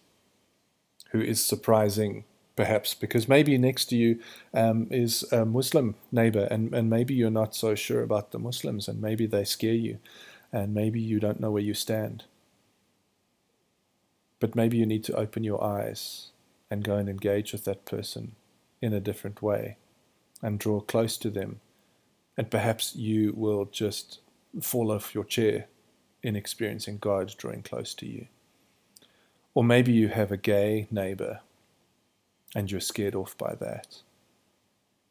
who 1.11 1.19
is 1.19 1.43
surprising, 1.43 2.25
perhaps, 2.59 2.93
because 2.93 3.29
maybe 3.29 3.57
next 3.57 3.85
to 3.85 3.95
you 3.95 4.19
um, 4.53 4.85
is 4.91 5.23
a 5.31 5.45
Muslim 5.45 5.95
neighbor, 6.11 6.45
and, 6.51 6.73
and 6.73 6.89
maybe 6.89 7.13
you're 7.13 7.29
not 7.31 7.55
so 7.55 7.73
sure 7.73 8.03
about 8.03 8.31
the 8.31 8.37
Muslims, 8.37 8.89
and 8.89 9.01
maybe 9.01 9.25
they 9.25 9.45
scare 9.45 9.71
you, 9.71 9.97
and 10.51 10.73
maybe 10.73 10.99
you 10.99 11.21
don't 11.21 11.39
know 11.39 11.51
where 11.51 11.63
you 11.63 11.73
stand. 11.73 12.25
But 14.41 14.57
maybe 14.57 14.75
you 14.75 14.85
need 14.85 15.05
to 15.05 15.15
open 15.15 15.45
your 15.45 15.63
eyes 15.63 16.31
and 16.69 16.83
go 16.83 16.97
and 16.97 17.07
engage 17.07 17.53
with 17.53 17.63
that 17.63 17.85
person 17.85 18.35
in 18.81 18.91
a 18.91 18.99
different 18.99 19.41
way 19.41 19.77
and 20.41 20.59
draw 20.59 20.81
close 20.81 21.17
to 21.19 21.29
them. 21.29 21.61
And 22.35 22.51
perhaps 22.51 22.93
you 22.93 23.31
will 23.37 23.69
just 23.71 24.19
fall 24.61 24.91
off 24.91 25.15
your 25.15 25.23
chair 25.23 25.67
in 26.21 26.35
experiencing 26.35 26.97
God 26.97 27.33
drawing 27.37 27.63
close 27.63 27.93
to 27.93 28.05
you. 28.05 28.27
Or 29.53 29.63
maybe 29.63 29.93
you 29.93 30.09
have 30.09 30.33
a 30.33 30.37
gay 30.37 30.89
neighbor 30.91 31.39
and 32.55 32.71
you're 32.71 32.81
scared 32.81 33.15
off 33.15 33.37
by 33.37 33.55
that. 33.55 34.01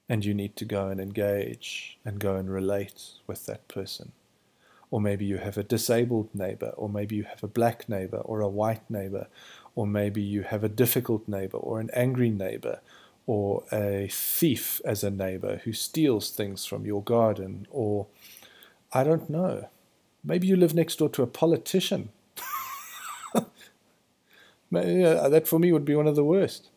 And 0.09 0.25
you 0.25 0.35
need 0.35 0.57
to 0.57 0.65
go 0.65 0.89
and 0.89 1.01
engage 1.01 1.99
and 2.05 2.19
go 2.19 2.37
and 2.37 2.51
relate 2.51 3.03
with 3.27 3.47
that 3.47 3.69
person. 3.69 4.13
Or 4.91 5.01
maybe 5.01 5.27
you 5.27 5.37
have 5.37 5.59
a 5.59 5.63
disabled 5.63 6.35
neighbor, 6.35 6.73
or 6.77 6.89
maybe 6.89 7.17
you 7.17 7.25
have 7.25 7.45
a 7.45 7.49
black 7.49 7.89
neighbor, 7.91 8.19
or 8.19 8.41
a 8.41 8.49
white 8.49 8.89
neighbor, 8.91 9.29
or 9.75 9.87
maybe 9.87 10.23
you 10.23 10.43
have 10.43 10.65
a 10.65 10.69
difficult 10.69 11.29
neighbor 11.29 11.59
or 11.59 11.79
an 11.79 11.91
angry 11.93 12.31
neighbor 12.31 12.81
or 13.29 13.63
a 13.71 14.09
thief 14.11 14.81
as 14.85 15.05
a 15.05 15.11
neighbor 15.11 15.61
who 15.65 15.73
steals 15.73 16.31
things 16.31 16.65
from 16.65 16.85
your 16.85 17.03
garden 17.03 17.67
or 17.71 18.07
I 18.93 19.05
don't 19.05 19.31
know. 19.31 19.69
Maybe 20.25 20.49
you 20.49 20.57
live 20.57 20.75
next 20.75 20.97
door 20.97 21.11
to 21.11 21.23
a 21.23 21.29
politician. 21.29 22.09
that 24.73 25.47
for 25.47 25.59
me 25.61 25.71
would 25.71 25.85
be 25.85 25.95
one 25.95 26.09
of 26.09 26.17
the 26.17 26.25
worst. 26.25 26.71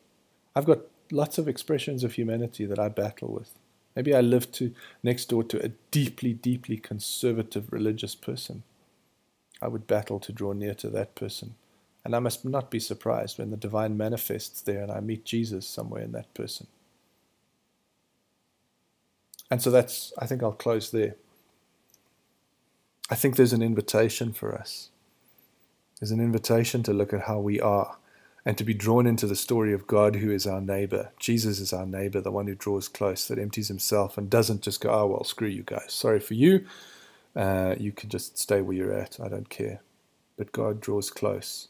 I've 0.56 0.66
got 0.66 0.80
lots 1.12 1.38
of 1.38 1.48
expressions 1.48 2.04
of 2.04 2.14
humanity 2.14 2.66
that 2.66 2.80
I 2.80 2.90
battle 2.90 3.30
with. 3.30 3.52
Maybe 3.96 4.16
I 4.16 4.22
live 4.22 4.52
to 4.54 4.74
next 5.04 5.30
door 5.30 5.44
to 5.44 5.64
a 5.64 5.70
deeply, 5.92 6.34
deeply 6.34 6.78
conservative 6.78 7.72
religious 7.72 8.16
person. 8.16 8.64
I 9.62 9.68
would 9.68 9.88
battle 9.88 10.20
to 10.20 10.32
draw 10.32 10.54
near 10.54 10.74
to 10.76 10.90
that 10.90 11.16
person. 11.16 11.56
And 12.04 12.16
I 12.16 12.20
must 12.20 12.46
not 12.46 12.72
be 12.72 12.80
surprised 12.80 13.38
when 13.38 13.52
the 13.52 13.58
divine 13.58 13.96
manifests 13.96 14.62
there 14.62 14.82
and 14.82 14.92
I 14.92 15.02
meet 15.02 15.26
Jesus 15.26 15.68
somewhere 15.68 16.02
in 16.02 16.14
that 16.14 16.34
person. 16.34 16.68
And 19.52 19.62
so 19.62 19.70
that's, 19.70 20.14
I 20.18 20.26
think 20.26 20.42
I'll 20.42 20.54
close 20.54 20.92
there. 20.92 21.16
I 23.10 23.16
think 23.16 23.36
there's 23.36 23.54
an 23.54 23.62
invitation 23.62 24.32
for 24.32 24.56
us. 24.56 24.90
There's 26.00 26.12
an 26.12 26.22
invitation 26.22 26.82
to 26.84 26.94
look 26.94 27.14
at 27.14 27.24
how 27.24 27.40
we 27.40 27.60
are 27.60 27.98
and 28.46 28.58
to 28.58 28.64
be 28.64 28.74
drawn 28.74 29.06
into 29.06 29.28
the 29.28 29.36
story 29.36 29.74
of 29.74 29.88
God 29.88 30.18
who 30.18 30.32
is 30.32 30.48
our 30.48 30.62
neighbor. 30.62 31.12
Jesus 31.20 31.60
is 31.60 31.74
our 31.74 31.86
neighbor, 31.86 32.22
the 32.22 32.32
one 32.32 32.48
who 32.48 32.56
draws 32.56 32.88
close, 32.88 33.28
that 33.28 33.40
empties 33.40 33.68
himself 33.68 34.18
and 34.18 34.30
doesn't 34.30 34.62
just 34.62 34.82
go, 34.82 34.90
oh, 34.90 35.08
well, 35.08 35.24
screw 35.24 35.48
you 35.48 35.64
guys. 35.64 35.94
Sorry 35.94 36.20
for 36.20 36.34
you. 36.34 36.66
Uh, 37.36 37.76
you 37.78 37.92
can 37.92 38.10
just 38.10 38.38
stay 38.38 38.62
where 38.62 38.76
you're 38.76 38.94
at. 38.94 39.20
I 39.24 39.28
don't 39.28 39.50
care. 39.50 39.82
But 40.38 40.52
God 40.52 40.82
draws 40.82 41.10
close 41.10 41.68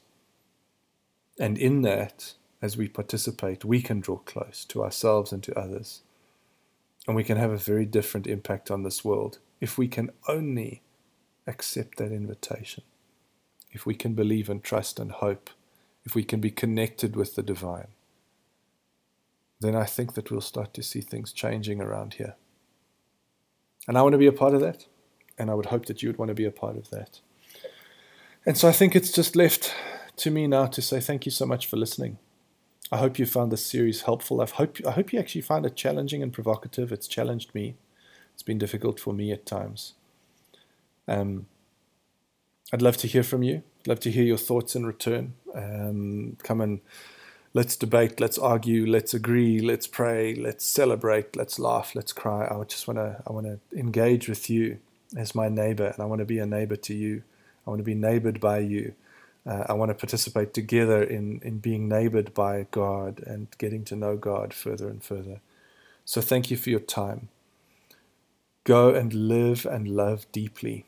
and 1.40 1.58
in 1.58 1.82
that, 1.82 2.34
as 2.62 2.78
we 2.78 2.88
participate, 2.88 3.66
we 3.66 3.82
can 3.82 4.00
draw 4.00 4.18
close 4.18 4.64
to 4.66 4.84
ourselves 4.84 5.32
and 5.32 5.42
to 5.44 5.58
others. 5.58 6.02
And 7.08 7.16
we 7.16 7.24
can 7.24 7.38
have 7.38 7.52
a 7.52 7.58
very 7.58 7.86
different 7.86 8.28
impact 8.28 8.70
on 8.70 8.84
this 8.84 9.04
world 9.04 9.40
if 9.60 9.76
we 9.78 9.88
can 9.88 10.12
only 10.28 10.84
accept 11.48 11.98
that 11.98 12.12
invitation. 12.12 12.84
If 13.72 13.88
we 13.88 13.96
can 13.96 14.14
believe 14.14 14.50
and 14.50 14.64
trust 14.64 15.00
and 15.00 15.12
hope, 15.12 15.50
if 16.06 16.16
we 16.16 16.24
can 16.24 16.40
be 16.40 16.52
connected 16.52 17.16
with 17.16 17.36
the 17.36 17.44
divine, 17.44 17.90
then 19.60 19.76
I 19.76 19.86
think 19.86 20.14
that 20.16 20.32
we'll 20.32 20.42
start 20.42 20.74
to 20.74 20.84
see 20.84 21.02
things 21.02 21.32
changing 21.32 21.82
around 21.82 22.16
here. 22.16 22.36
And 23.88 23.98
I 23.98 24.02
want 24.02 24.14
to 24.14 24.20
be 24.20 24.28
a 24.28 24.32
part 24.32 24.54
of 24.54 24.62
that. 24.62 24.86
And 25.38 25.50
I 25.50 25.54
would 25.54 25.68
hope 25.68 25.86
that 25.86 26.02
you 26.02 26.10
would 26.10 26.18
want 26.18 26.30
to 26.30 26.36
be 26.36 26.46
a 26.46 26.52
part 26.52 26.78
of 26.78 26.90
that. 26.90 27.20
And 28.46 28.58
so 28.58 28.68
I 28.68 28.72
think 28.72 28.96
it's 28.96 29.12
just 29.12 29.36
left 29.36 29.74
to 30.18 30.32
me 30.32 30.48
now 30.48 30.66
to 30.66 30.82
say 30.82 31.00
thank 31.00 31.26
you 31.26 31.32
so 31.32 31.46
much 31.46 31.68
for 31.68 31.78
listening. 31.78 32.18
I 32.92 32.98
hope 32.98 33.18
you 33.18 33.26
found 33.26 33.52
this 33.52 33.66
series 33.66 34.02
helpful. 34.02 34.42
I 34.42 34.46
hope 34.46 34.78
I 34.86 34.92
hope 34.92 35.14
you 35.14 35.20
actually 35.20 35.42
find 35.42 35.66
it 35.66 35.76
challenging 35.76 36.22
and 36.22 36.34
provocative. 36.34 36.92
It's 36.92 37.08
challenged 37.08 37.56
me. 37.56 37.76
It's 38.34 38.44
been 38.44 38.58
difficult 38.58 39.00
for 39.00 39.14
me 39.14 39.32
at 39.32 39.46
times. 39.46 39.94
Um, 41.08 41.46
I'd 42.74 42.82
love 42.82 42.98
to 42.98 43.08
hear 43.08 43.24
from 43.24 43.44
you. 43.44 43.64
Love 43.88 44.00
to 44.02 44.12
hear 44.12 44.24
your 44.24 44.38
thoughts 44.38 44.76
in 44.76 44.86
return. 44.86 45.34
Um, 45.56 46.38
come 46.44 46.62
and 46.62 46.82
let's 47.54 47.76
debate, 47.76 48.20
let's 48.20 48.38
argue, 48.38 48.86
let's 48.86 49.14
agree, 49.14 49.60
let's 49.60 49.88
pray, 49.88 50.36
let's 50.36 50.66
celebrate, 50.66 51.36
let's 51.36 51.60
laugh, 51.60 51.96
let's 51.96 52.14
cry. 52.14 52.46
I 52.46 52.64
just 52.64 52.88
want 52.88 52.98
to 52.98 53.22
I 53.28 53.32
want 53.32 53.48
to 53.48 53.60
engage 53.78 54.30
with 54.30 54.50
you 54.50 54.80
as 55.18 55.36
my 55.36 55.50
neighbor, 55.50 55.88
and 55.88 56.00
I 56.00 56.06
want 56.06 56.20
to 56.20 56.26
be 56.26 56.40
a 56.40 56.46
neighbor 56.46 56.76
to 56.76 56.94
you. 56.94 57.24
I 57.66 57.70
want 57.70 57.80
to 57.80 57.84
be 57.84 57.96
neighbored 57.96 58.40
by 58.40 58.60
you. 58.60 58.94
Uh, 59.46 59.66
I 59.68 59.74
want 59.74 59.90
to 59.90 59.96
participate 59.96 60.54
together 60.54 61.02
in, 61.02 61.42
in 61.44 61.58
being 61.58 61.90
neighbored 61.90 62.34
by 62.34 62.68
God 62.70 63.24
and 63.26 63.48
getting 63.58 63.84
to 63.86 63.96
know 63.96 64.16
God 64.16 64.54
further 64.54 64.88
and 64.88 65.04
further. 65.04 65.42
So 66.06 66.22
thank 66.22 66.52
you 66.52 66.58
for 66.58 66.70
your 66.70 66.80
time. 66.80 67.30
Go 68.64 68.94
and 68.94 69.14
live 69.14 69.66
and 69.66 69.88
love 69.88 70.26
deeply. 70.32 70.86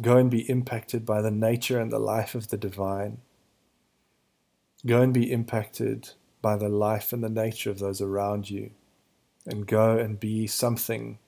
Go 0.00 0.16
and 0.16 0.30
be 0.30 0.48
impacted 0.48 1.04
by 1.04 1.20
the 1.20 1.30
nature 1.30 1.78
and 1.78 1.92
the 1.92 1.98
life 1.98 2.34
of 2.34 2.48
the 2.48 2.56
divine. 2.56 3.18
Go 4.86 5.02
and 5.02 5.12
be 5.12 5.30
impacted 5.30 6.10
by 6.40 6.56
the 6.56 6.68
life 6.68 7.12
and 7.12 7.22
the 7.22 7.28
nature 7.28 7.70
of 7.70 7.78
those 7.78 8.00
around 8.00 8.50
you. 8.50 8.70
And 9.46 9.66
go 9.66 9.98
and 9.98 10.18
be 10.18 10.46
something 10.46 11.18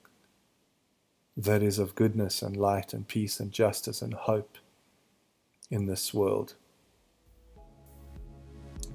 that 1.37 1.61
is 1.61 1.79
of 1.79 1.95
goodness 1.95 2.41
and 2.41 2.55
light 2.57 2.93
and 2.93 3.07
peace 3.07 3.39
and 3.39 3.51
justice 3.51 4.01
and 4.01 4.13
hope 4.13 4.57
in 5.69 5.85
this 5.85 6.13
world. 6.13 6.55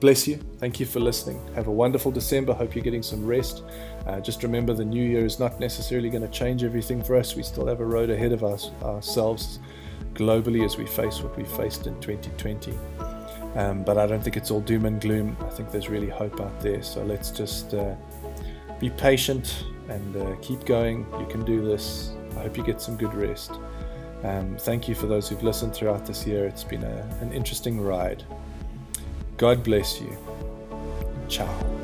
Bless 0.01 0.27
you. 0.27 0.39
Thank 0.57 0.81
you 0.81 0.87
for 0.87 0.99
listening. 0.99 1.39
Have 1.55 1.67
a 1.67 1.71
wonderful 1.71 2.11
December. 2.11 2.55
Hope 2.55 2.75
you're 2.75 2.83
getting 2.83 3.03
some 3.03 3.27
rest. 3.27 3.63
Uh, 4.07 4.19
just 4.19 4.43
remember 4.43 4.73
the 4.73 4.85
new 4.85 5.03
year 5.03 5.27
is 5.27 5.39
not 5.39 5.61
necessarily 5.61 6.09
going 6.09 6.23
to 6.23 6.29
change 6.29 6.65
everything 6.65 7.05
for 7.05 7.17
us. 7.17 7.37
We 7.37 7.43
still 7.43 7.67
have 7.67 7.81
a 7.81 7.85
road 7.85 8.09
ahead 8.09 8.33
of 8.33 8.43
us 8.43 8.71
ourselves 8.83 9.59
globally 10.15 10.65
as 10.65 10.79
we 10.79 10.87
face 10.87 11.21
what 11.21 11.37
we 11.37 11.45
faced 11.45 11.87
in 11.87 12.01
2020. 12.01 12.73
Um, 13.57 13.83
but 13.85 13.99
I 13.99 14.07
don't 14.07 14.25
think 14.25 14.39
it's 14.39 14.51
all 14.51 14.63
doom 14.63 14.87
and 14.87 15.03
gloom. 15.03 15.37
I 15.43 15.51
think 15.51 15.71
there's 15.71 15.91
really 15.91 16.09
hope 16.09 16.41
out 16.41 16.59
there. 16.63 16.83
So 16.83 17.05
let's 17.05 17.31
just 17.31 17.75
uh, 17.75 17.95
be 18.79 18.89
patient 18.89 19.67
and 19.91 20.17
uh, 20.17 20.35
keep 20.41 20.65
going. 20.65 21.07
You 21.19 21.27
can 21.27 21.45
do 21.45 21.63
this. 21.63 22.15
I 22.39 22.45
hope 22.45 22.57
you 22.57 22.65
get 22.65 22.81
some 22.81 22.97
good 22.97 23.13
rest. 23.13 23.53
Um, 24.23 24.57
thank 24.61 24.89
you 24.89 24.95
for 24.95 25.07
those 25.07 25.29
who've 25.29 25.43
listened 25.43 25.75
throughout 25.75 26.07
this 26.07 26.27
year. 26.27 26.47
It's 26.47 26.65
been 26.65 26.85
a, 26.85 27.19
an 27.21 27.35
interesting 27.35 27.83
ride. 27.83 28.25
God 29.41 29.63
bless 29.65 30.03
you. 30.03 30.15
Ciao. 31.27 31.80